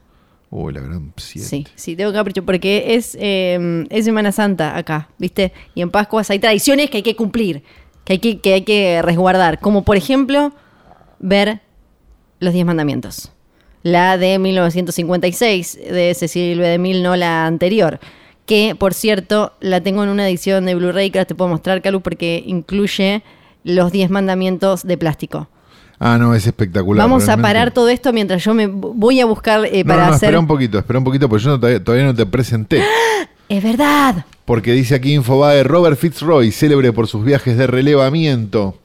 [0.55, 1.49] Uy, la gran siete.
[1.49, 5.51] Sí, sí, tengo capricho porque es, eh, es Semana Santa acá, ¿viste?
[5.75, 7.63] Y en Pascuas hay tradiciones que hay que cumplir,
[8.05, 9.61] que hay que, que, hay que resguardar.
[9.61, 10.53] Como por ejemplo,
[11.21, 11.63] ver
[12.39, 13.33] los Diez Mandamientos.
[13.83, 16.69] La de 1956 de Cecilia B.
[16.69, 17.99] DeMille, no la anterior.
[18.45, 21.81] Que, por cierto, la tengo en una edición de Blu-ray que ahora te puedo mostrar,
[21.81, 23.23] Calu, porque incluye
[23.65, 25.49] los Diez Mandamientos de plástico.
[26.05, 27.07] Ah, no, es espectacular.
[27.07, 30.27] Vamos a parar todo esto mientras yo me voy a buscar eh, para no, hacer...
[30.27, 32.83] espera un poquito, espera un poquito, porque yo no- todavía, todavía no te presenté.
[33.49, 34.25] Es verdad.
[34.47, 38.79] Porque dice aquí Infobae, Robert Fitzroy, célebre por sus viajes de relevamiento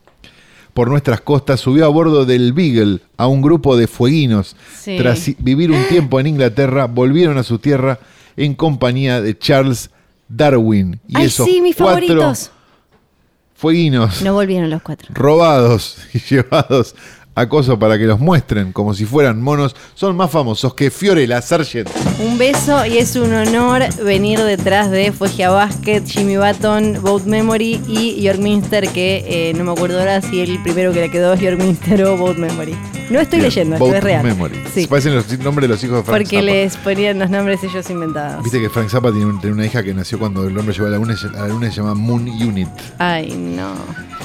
[0.73, 4.55] por nuestras costas, subió a bordo del Beagle a un grupo de fueguinos.
[4.77, 4.97] Sí.
[4.97, 7.97] Tras vivir un tiempo en Inglaterra, volvieron a su tierra
[8.35, 9.89] en compañía de Charles
[10.27, 10.99] Darwin.
[11.07, 12.51] Y Ay, esos sí, mis cuatro favoritos.
[13.57, 15.09] Fueguinos No volvieron los cuatro.
[15.13, 16.95] robados y llevados
[17.37, 21.39] a coso para que los muestren como si fueran monos, son más famosos que Fiorella
[21.41, 21.87] Sargent.
[22.19, 27.79] Un beso y es un honor venir detrás de Fuegia Basket, Jimmy Button, Boat Memory
[27.87, 31.33] y York Minster, que eh, no me acuerdo ahora si el primero que le quedó
[31.33, 32.75] es York Minster o Boat Memory.
[33.11, 34.23] No estoy Bien, leyendo, esto es real.
[34.23, 34.55] Memory.
[34.73, 36.41] Sí, Se parecen los nombres de los hijos de Frank porque Zappa.
[36.51, 38.43] les ponían los nombres ellos inventados.
[38.43, 40.87] Viste que Frank Zappa tiene, un- tiene una hija que nació cuando el hombre llegó
[40.87, 42.67] a la luna, a la luna y se llama Moon Unit.
[42.97, 43.75] Ay, no.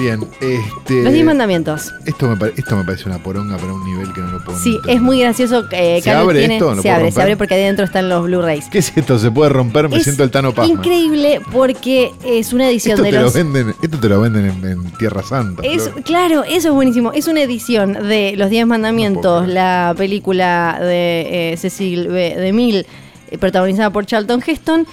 [0.01, 1.03] Bien, este.
[1.05, 1.93] Los Diez Mandamientos.
[2.07, 4.71] esto, me esto me parece una poronga para un nivel que no lo puedo Sí,
[4.77, 4.97] entender.
[4.97, 5.65] es muy gracioso.
[5.71, 6.75] Eh, ¿Se Carlos abre tiene- esto?
[6.75, 8.67] ¿Lo Se abre, se abre porque adentro están los Blu-rays.
[8.71, 9.19] ¿Qué es esto?
[9.19, 9.89] ¿Se puede romper?
[9.89, 10.79] Me Es siento el Tano Pazman.
[10.79, 13.35] Increíble porque es una edición Esto de te, los.
[13.35, 15.63] lo venden, esto te lo venden en, en Tierra Santa.
[15.65, 17.13] Es, claro, eso es buenísimo.
[17.13, 22.35] Es una edición de Los Diez No Mandamientos, la película de eh, Cecil B.
[22.37, 22.87] DeMille,
[23.31, 24.87] eh, protagonizada por Charlton Heston,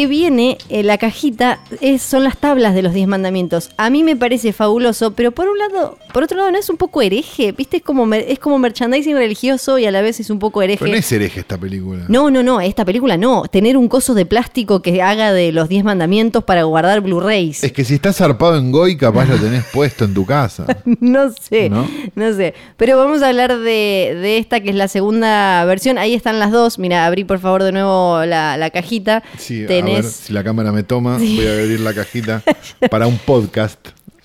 [0.00, 3.68] que viene, en la cajita, es, son las tablas de los Diez Mandamientos.
[3.76, 6.78] A mí me parece fabuloso, pero por un lado, por otro lado, no es un
[6.78, 7.76] poco hereje, ¿viste?
[7.76, 10.78] Es como, es como merchandising religioso y a la vez es un poco hereje.
[10.78, 12.06] Pero no es hereje esta película.
[12.08, 13.42] No, no, no, esta película no.
[13.42, 17.62] Tener un coso de plástico que haga de los 10 mandamientos para guardar Blu-rays.
[17.62, 20.64] Es que si estás zarpado en Goy, capaz lo tenés puesto en tu casa.
[21.00, 21.86] no sé, ¿No?
[22.14, 22.32] ¿No?
[22.32, 22.54] sé.
[22.78, 25.98] Pero vamos a hablar de, de esta que es la segunda versión.
[25.98, 26.78] Ahí están las dos.
[26.78, 29.22] Mira, abrí por favor de nuevo la, la cajita.
[29.36, 32.42] Sí, a ver si la cámara me toma, voy a abrir la cajita
[32.90, 33.78] para un podcast.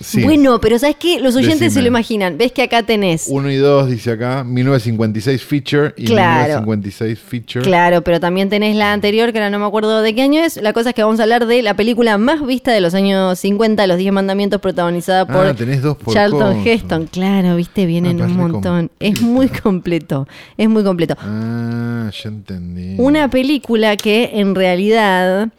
[0.06, 0.22] Sí.
[0.24, 1.20] Bueno, pero ¿sabes qué?
[1.20, 2.38] Los oyentes se lo imaginan.
[2.38, 3.26] ¿Ves que acá tenés?
[3.28, 6.62] 1 y 2 dice acá, 1956 feature y Claro.
[6.62, 7.66] 1956 feature.
[7.66, 10.58] Claro, pero también tenés la anterior, que ahora no me acuerdo de qué año es.
[10.58, 13.39] La cosa es que vamos a hablar de la película más vista de los años
[13.39, 16.62] 50, Los 10 Mandamientos, protagonizada por Ah, tenés dos por Charlton.
[16.66, 17.08] Heston.
[17.08, 18.91] Claro, viste, vienen Ah, un montón.
[18.99, 20.28] Es muy completo.
[20.56, 21.16] Es muy completo.
[21.20, 22.93] Ah, ya entendí.
[22.99, 25.49] Una película que en realidad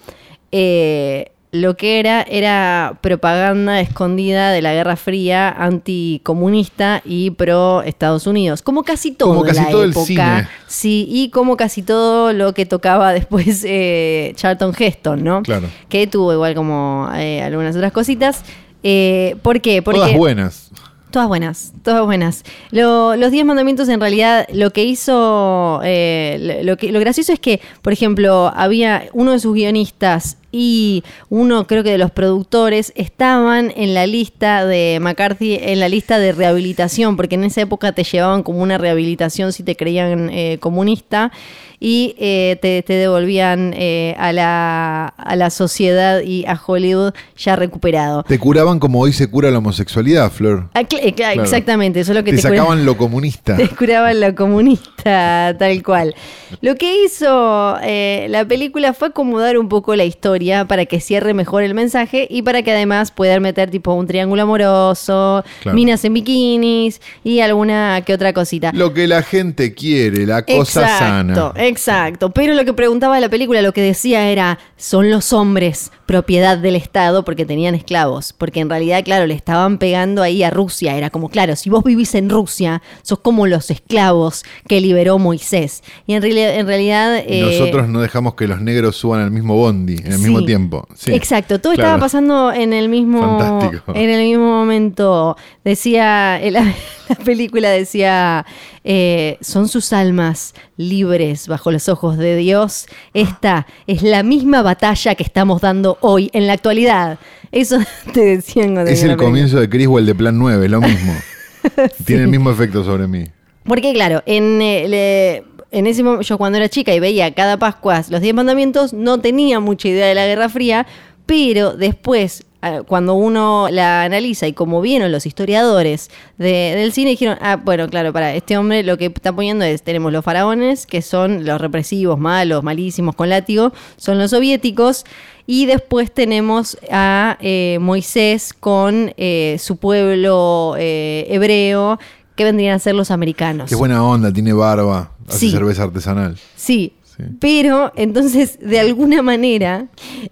[0.53, 8.27] eh, lo que era era propaganda escondida de la Guerra Fría anticomunista y pro Estados
[8.27, 10.07] Unidos, como casi todo Como casi la todo el época.
[10.07, 10.49] cine.
[10.67, 15.43] Sí, y como casi todo lo que tocaba después eh, Charlton Heston, ¿no?
[15.43, 15.69] Claro.
[15.89, 18.43] Que tuvo igual como eh, algunas otras cositas.
[18.83, 19.83] Eh, ¿Por qué?
[19.83, 20.71] Porque Todas buenas.
[21.11, 22.45] Todas buenas, todas buenas.
[22.73, 25.81] Lo- los Diez Mandamientos, en realidad, lo que hizo.
[25.83, 31.67] lo, que, lo gracioso es que, por ejemplo, había uno de sus guionistas y uno,
[31.67, 36.33] creo que de los productores, estaban en la lista de McCarthy, en la lista de
[36.33, 41.31] rehabilitación, porque en esa época te llevaban como una rehabilitación si te creían eh, comunista
[41.79, 47.55] y eh, te, te devolvían eh, a, la, a la sociedad y a Hollywood ya
[47.55, 48.23] recuperado.
[48.23, 50.71] Te curaban como hoy se cura la homosexualidad, Flor.
[50.73, 51.43] Ah, cl- claro, Claro.
[51.43, 53.57] Exactamente, eso es lo que Te sacaban lo comunista.
[53.59, 56.15] te curaban lo comunista, tal cual.
[56.63, 61.35] Lo que hizo eh, la película fue acomodar un poco la historia para que cierre
[61.35, 65.75] mejor el mensaje y para que además puedan meter tipo un triángulo amoroso, Claro.
[65.75, 68.73] minas en bikinis y alguna que otra cosita.
[68.73, 71.53] Lo que la gente quiere, la cosa exacto, sana.
[71.67, 72.31] exacto.
[72.31, 76.77] Pero lo que preguntaba la película, lo que decía era, son los hombres propiedad del
[76.77, 78.33] Estado porque tenían esclavos.
[78.33, 80.97] Porque en realidad, claro, le estaban pegando ahí a Rusia.
[80.97, 85.83] Era como, claro, si vos vivís en Rusia, sos como los esclavos que liberó Moisés.
[86.07, 87.23] Y en, reali- en realidad...
[87.27, 90.19] Y eh, Nosotros no dejamos que los negros suban al mismo bondi en el.
[90.33, 90.87] Mismo tiempo.
[90.95, 91.13] Sí.
[91.15, 91.89] Exacto, todo Claro.
[91.89, 93.93] estaba pasando en el mismo Fantástico.
[93.95, 95.37] en el mismo momento.
[95.65, 96.63] Decía la,
[97.09, 98.45] la película decía
[98.85, 102.87] eh, son sus almas libres bajo los ojos de Dios.
[103.15, 107.19] Esta es la misma batalla que estamos dando hoy en la actualidad.
[107.53, 107.79] Eso
[108.13, 111.15] te decían cuando Es el comienzo de Criswell de Plan 9, lo mismo.
[112.05, 113.25] Tiene el mismo efecto sobre mí.
[113.65, 115.45] Porque claro, en, eh, le-
[115.79, 119.19] en ese momento, yo cuando era chica y veía cada Pascua los Diez Mandamientos, no
[119.21, 120.87] tenía mucha idea de la Guerra Fría,
[121.27, 126.09] pero después, ah, cuando uno la analiza y como vieron los historiadores
[126.39, 129.83] de- del cine, dijeron, ah, bueno, claro, para este hombre lo que está poniendo es,
[129.83, 135.05] tenemos los faraones, que son los represivos, malos, malísimos, con látigo, son los soviéticos,
[135.49, 141.99] y después tenemos a eh, Moisés con eh, su pueblo eh, hebreo,
[142.37, 143.69] que vendrían a ser los americanos.
[143.71, 145.51] Qué buena onda, tiene barba, hace Sí.
[145.51, 146.39] cerveza artesanal.
[146.57, 146.93] Sí.
[147.41, 149.87] Pero entonces, de alguna manera,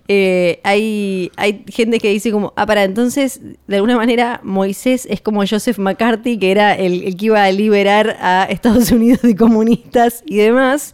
[0.06, 5.22] eh, hay, hay gente que dice como, ah, para, entonces, de alguna manera, Moisés es
[5.22, 9.34] como Joseph McCarthy, que era el, el que iba a liberar a Estados Unidos de
[9.34, 10.92] comunistas y demás.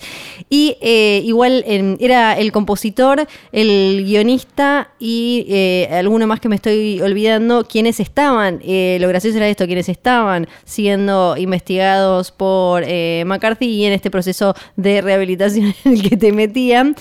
[0.49, 1.64] Y eh, igual
[1.99, 8.61] era el compositor, el guionista y eh, alguno más que me estoy olvidando, quienes estaban,
[8.61, 12.84] lo gracioso era esto, quienes estaban siendo investigados por
[13.24, 16.97] McCarthy y en este proceso de rehabilitación en el que te metían.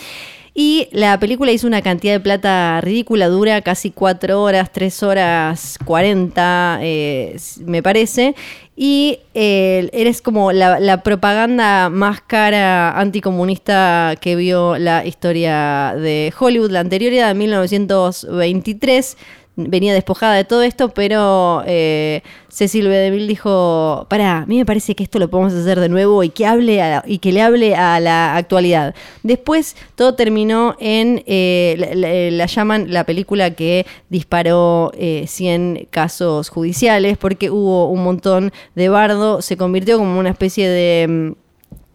[0.61, 5.77] Y la película hizo una cantidad de plata ridícula, dura casi 4 horas, 3 horas
[5.85, 8.35] 40, eh, me parece.
[8.75, 16.33] Y eh, eres como la, la propaganda más cara anticomunista que vio la historia de
[16.37, 16.71] Hollywood.
[16.71, 19.17] La anterior era de 1923
[19.67, 22.95] venía despojada de todo esto, pero eh, Cecil B.
[22.95, 26.29] DeMille dijo, para, a mí me parece que esto lo podemos hacer de nuevo y
[26.29, 28.95] que hable y que le hable a la actualidad.
[29.23, 35.87] Después todo terminó en, eh, la, la- la llaman la película que disparó eh, 100
[35.89, 41.33] casos judiciales porque hubo un montón de bardo, se convirtió como una especie de...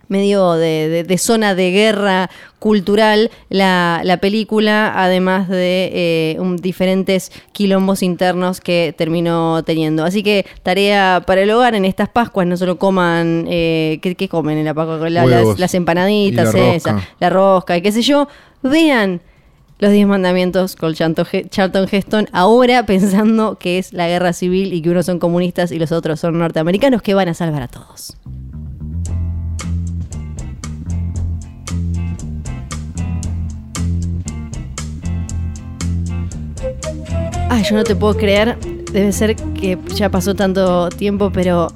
[0.09, 6.57] medio de, de- de zona de guerra cultural la, la película, además de eh, un-
[6.57, 10.05] diferentes quilombos internos que terminó teniendo.
[10.05, 14.29] Así que tarea para el hogar en estas Pascuas, no solo coman, eh, ¿qué, qué
[14.29, 15.11] comen en la Pascua?
[15.11, 17.09] La- las, las empanaditas, la esa, rosca.
[17.21, 18.29] la rosca y qué sé yo.
[18.63, 19.21] Vean
[19.81, 24.89] los Diez Mandamientos con Charlton Heston, ahora pensando que es la guerra civil y que
[24.89, 28.17] unos son comunistas y los otros son norteamericanos que van a salvar a todos.
[37.49, 38.59] Ay, yo no te puedo creer.
[38.93, 41.69] Debe ser que ya pasó tanto tiempo, pero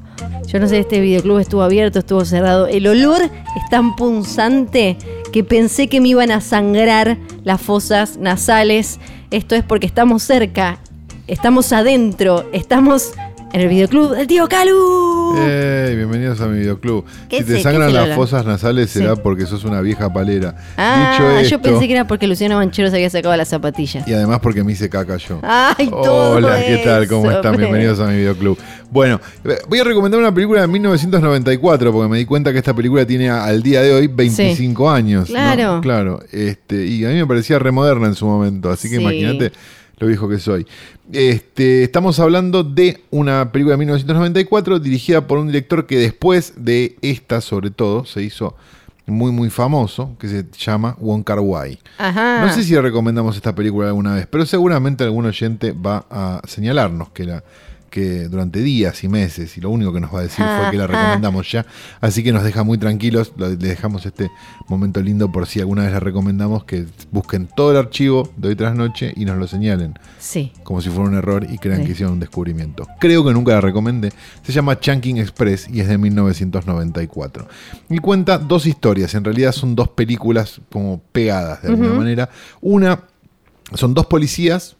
[0.46, 2.66] yo no sé, este videoclub estuvo abierto, estuvo cerrado.
[2.66, 4.96] El olor es tan punzante
[5.32, 8.98] que pensé que me iban a sangrar las fosas nasales.
[9.30, 10.78] Esto es porque estamos cerca,
[11.26, 13.12] estamos adentro, estamos
[13.52, 15.34] en el videoclub del tío Calu.
[15.38, 15.96] ¡Ey!
[15.96, 17.04] Bienvenidos a mi videoclub.
[17.28, 17.62] ¿Qué Si te sé?
[17.62, 19.20] sangran ¿Qué se las fosas nasales será Sí.
[19.22, 20.54] porque sos una vieja palera.
[20.76, 24.06] ah, Dicho esto, yo pensé que era porque Luciano Manchero se había sacado las zapatillas.
[24.06, 25.40] Y además porque me hice caca yo.
[25.42, 27.08] Ay, todo Hola, ¿qué tal?
[27.08, 27.56] ¿Cómo están?
[27.56, 28.58] Bienvenidos a mi videoclub.
[28.90, 32.74] Bueno, eh, voy a recomendar una película de 1994 porque me di cuenta que esta
[32.74, 35.28] película tiene al día de hoy 25 años.
[35.30, 35.34] ¿no?
[35.34, 35.80] Claro.
[35.80, 36.20] Claro.
[36.32, 39.02] Este, y a mí me parecía remoderna en su momento, así que Sí.
[39.02, 39.52] imagínate
[39.98, 40.64] lo viejo que soy.
[41.12, 46.96] Este, estamos hablando de una película de 1994 dirigida por un director que después de
[47.00, 48.56] esta, sobre todo, se hizo
[49.06, 51.78] muy, muy famoso, que se llama Wong Kar Wai.
[51.96, 52.44] Ajá.
[52.44, 57.10] No sé si recomendamos esta película alguna vez, pero seguramente algún oyente va a señalarnos
[57.10, 57.42] que la
[57.90, 60.76] que durante días y meses, y lo único que nos va a decir fue que
[60.76, 61.66] la Ah, recomendamos ya,
[62.00, 64.30] así que nos deja muy tranquilos, lo- le dejamos este
[64.68, 68.56] momento lindo por si alguna vez la recomendamos, que busquen todo el archivo de hoy
[68.56, 70.52] tras noche y nos lo señalen, Sí.
[70.64, 71.86] como si fuera un error y crean Sí.
[71.86, 72.86] que hicieron un descubrimiento.
[73.00, 74.12] Creo que nunca la recomendé,
[74.42, 77.48] se llama Chunking Express y es de 1994.
[77.88, 82.28] Y cuenta dos historias, en realidad son dos películas como pegadas de alguna manera.
[82.60, 83.00] Una,
[83.74, 84.76] son dos policías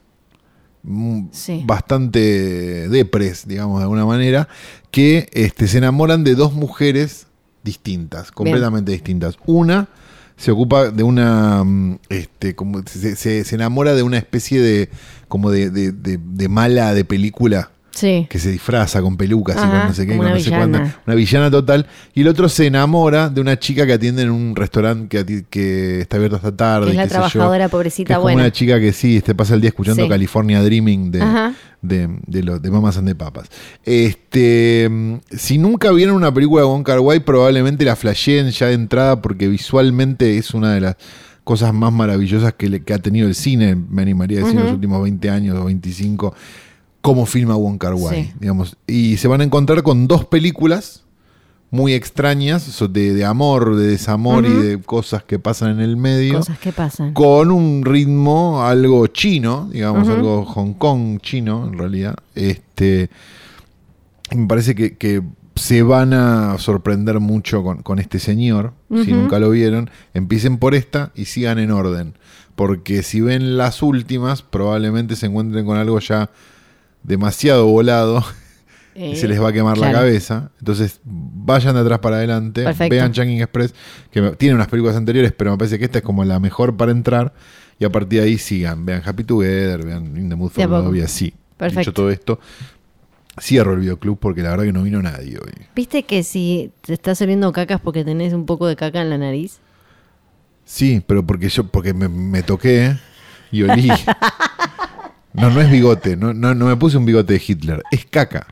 [1.33, 1.63] Sí.
[1.67, 4.49] bastante depres, digamos de alguna manera,
[4.91, 7.27] que este, se enamoran de dos mujeres
[7.65, 9.37] distintas, completamente distintas.
[9.47, 9.89] Una
[10.37, 14.89] se ocupa de una, mm, este, como se, se- se enamora de una especie de,
[15.27, 18.27] como de, de- de- de mala de película Sí.
[18.31, 20.97] que se disfraza con pelucas y Ajá, con no sé qué, con no sé villana.
[21.07, 21.87] Una villana total.
[22.15, 26.17] Y el otro se enamora de una chica que atiende en un restaurante que, está
[26.17, 26.87] abierto hasta tarde.
[26.87, 27.19] Que es y la qué sé yo.
[27.29, 28.43] trabajadora Que pobrecita como buena.
[28.43, 30.09] una chica que sí, te pasa el día escuchando Sí.
[30.09, 31.55] California Dreaming de, Ajá.
[31.83, 33.49] de, de, de Mamas and de Papas.
[33.85, 34.91] Este,
[35.37, 39.21] si nunca vieron una película de Wong Kar Wai, probablemente la flasheen ya de entrada
[39.21, 40.97] porque visualmente es una de las
[41.45, 44.65] cosas más maravillosas que, le- que ha tenido el cine, me animaría a decir, en
[44.67, 46.35] los últimos 20 años o 25,
[47.01, 48.33] cómo filma Wong Kar Wai, Sí.
[48.41, 48.77] digamos.
[48.87, 51.05] Y se van a encontrar con dos películas
[51.71, 56.39] muy extrañas, de, de amor, de desamor y de cosas que pasan en el medio
[56.39, 57.13] Cosas que pasan.
[57.13, 62.17] con un ritmo algo chino, digamos, algo Hong Kong chino, en realidad.
[62.35, 63.11] Este,
[64.35, 65.23] me parece que, que
[65.57, 68.73] se van a sorprender mucho con, con este señor,
[69.05, 69.91] si nunca lo vieron.
[70.15, 72.15] Empiecen por esta y sigan en orden.
[72.57, 76.31] Porque si ven las últimas, probablemente se encuentren con algo ya
[77.09, 78.25] demasiado volado
[78.95, 80.51] y se les va a quemar la Eh, cabeza.
[80.61, 82.95] Entonces, vayan de atrás para adelante, Perfecto.
[82.95, 83.75] vean Chunking Express,
[84.11, 86.93] que tiene unas películas anteriores, pero me parece que esta es como la mejor para
[86.93, 87.33] entrar.
[87.81, 90.69] Y a partir de ahí sigan, vean Happy Together, vean In the Mood for.
[90.69, 91.33] Love y así.
[91.57, 91.81] Perfecto.
[91.81, 92.41] Dicho todo esto,
[93.41, 95.53] cierro el videoclub porque la verdad que no vino nadie hoy.
[95.77, 99.19] ¿Viste que si te estás oliendo cacas porque tenés un poco de caca en la
[99.19, 99.59] nariz?
[100.65, 102.97] Sí, pero porque yo, porque me, me toqué
[103.53, 103.89] y olí.
[105.41, 108.49] No, no es bigote, no, no, no me puse un bigote de Hitler, es caca.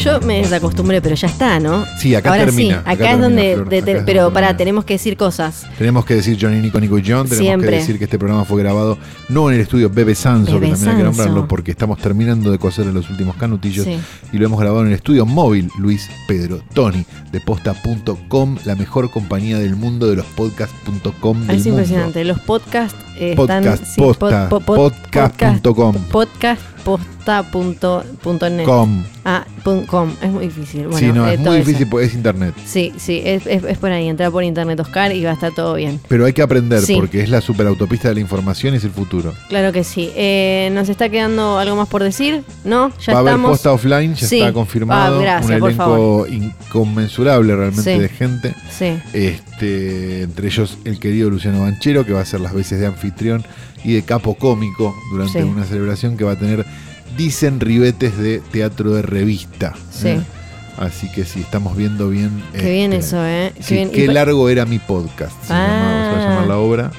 [0.00, 1.84] Yo me desacostumbré, pero ya está, ¿no?
[1.98, 3.54] Sí, acá Ahora termina, Sí, acá acá, es donde.
[3.54, 5.66] Flor, de- acá de- es pero pará, tenemos que decir cosas.
[5.78, 7.24] Tenemos que decir Johnny, Nico, Nico y John.
[7.28, 7.70] Tenemos Siempre.
[7.70, 8.96] que decir que este programa fue grabado
[9.28, 12.50] no en el estudio Bebe Sanso, Bebe que también hay que nombrarlo, porque estamos terminando
[12.50, 13.84] de coser los últimos canutillos.
[13.84, 13.98] Sí.
[14.32, 19.10] Y lo hemos grabado en el estudio móvil Luis Pedro Tony, de posta.com, la mejor
[19.10, 21.68] compañía del mundo de los podcast.com del Es mundo.
[21.70, 22.24] impresionante.
[22.24, 23.96] Los podcasts eh, Podcast, están.
[24.04, 25.94] posta, po- po- podcast.com.
[26.10, 28.64] Podcast posta punto- punto net.
[28.66, 29.02] Com.
[29.24, 30.10] Ah, pun- com.
[30.22, 30.88] Es muy difícil.
[30.88, 32.54] Bueno, sí, no, eh, es muy difícil porque es internet.
[32.64, 34.08] Sí, sí, es, es- es por ahí.
[34.08, 36.00] Entrar por internet, Oscar, y va a estar todo bien.
[36.08, 36.94] Pero hay que aprender Sí.
[36.96, 39.32] porque es la superautopista de la información y es el futuro.
[39.48, 40.10] Claro que sí.
[40.16, 42.42] Eh, ¿Nos está quedando algo más por decir?
[42.64, 42.90] ¿No?
[43.06, 44.40] Ya Va a haber posta offline, ya Sí.
[44.40, 45.18] está confirmado.
[45.18, 47.98] Ah, gracias, un por elenco inconmensurable realmente Sí.
[48.00, 48.54] de gente.
[48.70, 48.98] Sí.
[49.12, 53.44] Este, entre ellos el querido Luciano Banchero, que va a hacer las veces de anfitrión
[53.84, 55.44] y de capo cómico durante Sí.
[55.48, 56.64] una celebración que va a tener,
[57.16, 59.74] dicen, ribetes de teatro de revista.
[59.90, 60.08] Sí.
[60.08, 60.20] ¿eh?
[60.78, 62.30] Así que sí, estamos viendo bien.
[62.52, 63.52] Qué bien este, eso, ¿eh?
[63.56, 63.90] Qué sí, bien.
[63.90, 65.32] qué largo era mi podcast.
[65.44, 65.66] Se, Ah.
[65.66, 66.90] llamaba- se va a llamar la obra.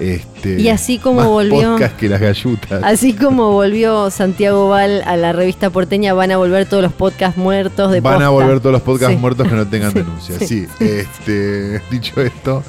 [0.00, 2.82] Este, Y así como volvió- podcast que las gallutas.
[2.82, 7.36] Así como volvió Santiago Val a la revista porteña, van a volver todos los podcasts
[7.36, 9.20] muertos de Van a volver todos los podcasts Sí.
[9.20, 10.66] muertos que no tengan Sí, sí.
[10.80, 12.62] este, dicho esto,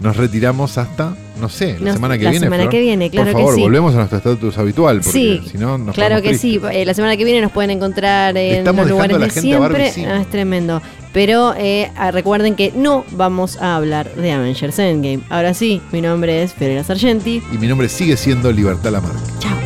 [0.00, 2.46] nos retiramos hasta, no sé, la Nos- semana que la viene.
[2.46, 2.70] semana Flor.
[2.70, 3.60] que viene, claro Por que favor, sí.
[3.62, 6.60] volvemos a nuestro estatus habitual, porque Sí, si no nos claro que sí.
[6.72, 9.30] Eh, la semana que viene nos pueden encontrar en Estamos los lugares a la de
[9.32, 9.92] gente siempre.
[10.06, 10.80] Ah, es tremendo.
[11.12, 15.20] Pero eh, recuerden que no vamos a hablar de Avengers Endgame.
[15.30, 17.42] Ahora sí, mi nombre es Fiorella Sargenti.
[17.52, 19.18] Y mi nombre sigue siendo Libertad Lamarque.
[19.38, 19.58] Chao.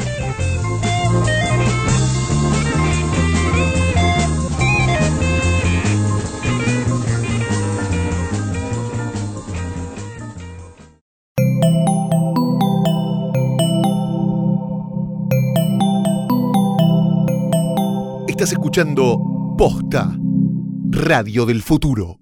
[18.29, 20.17] Estás escuchando Posta
[20.95, 22.22] Radio del Futuro.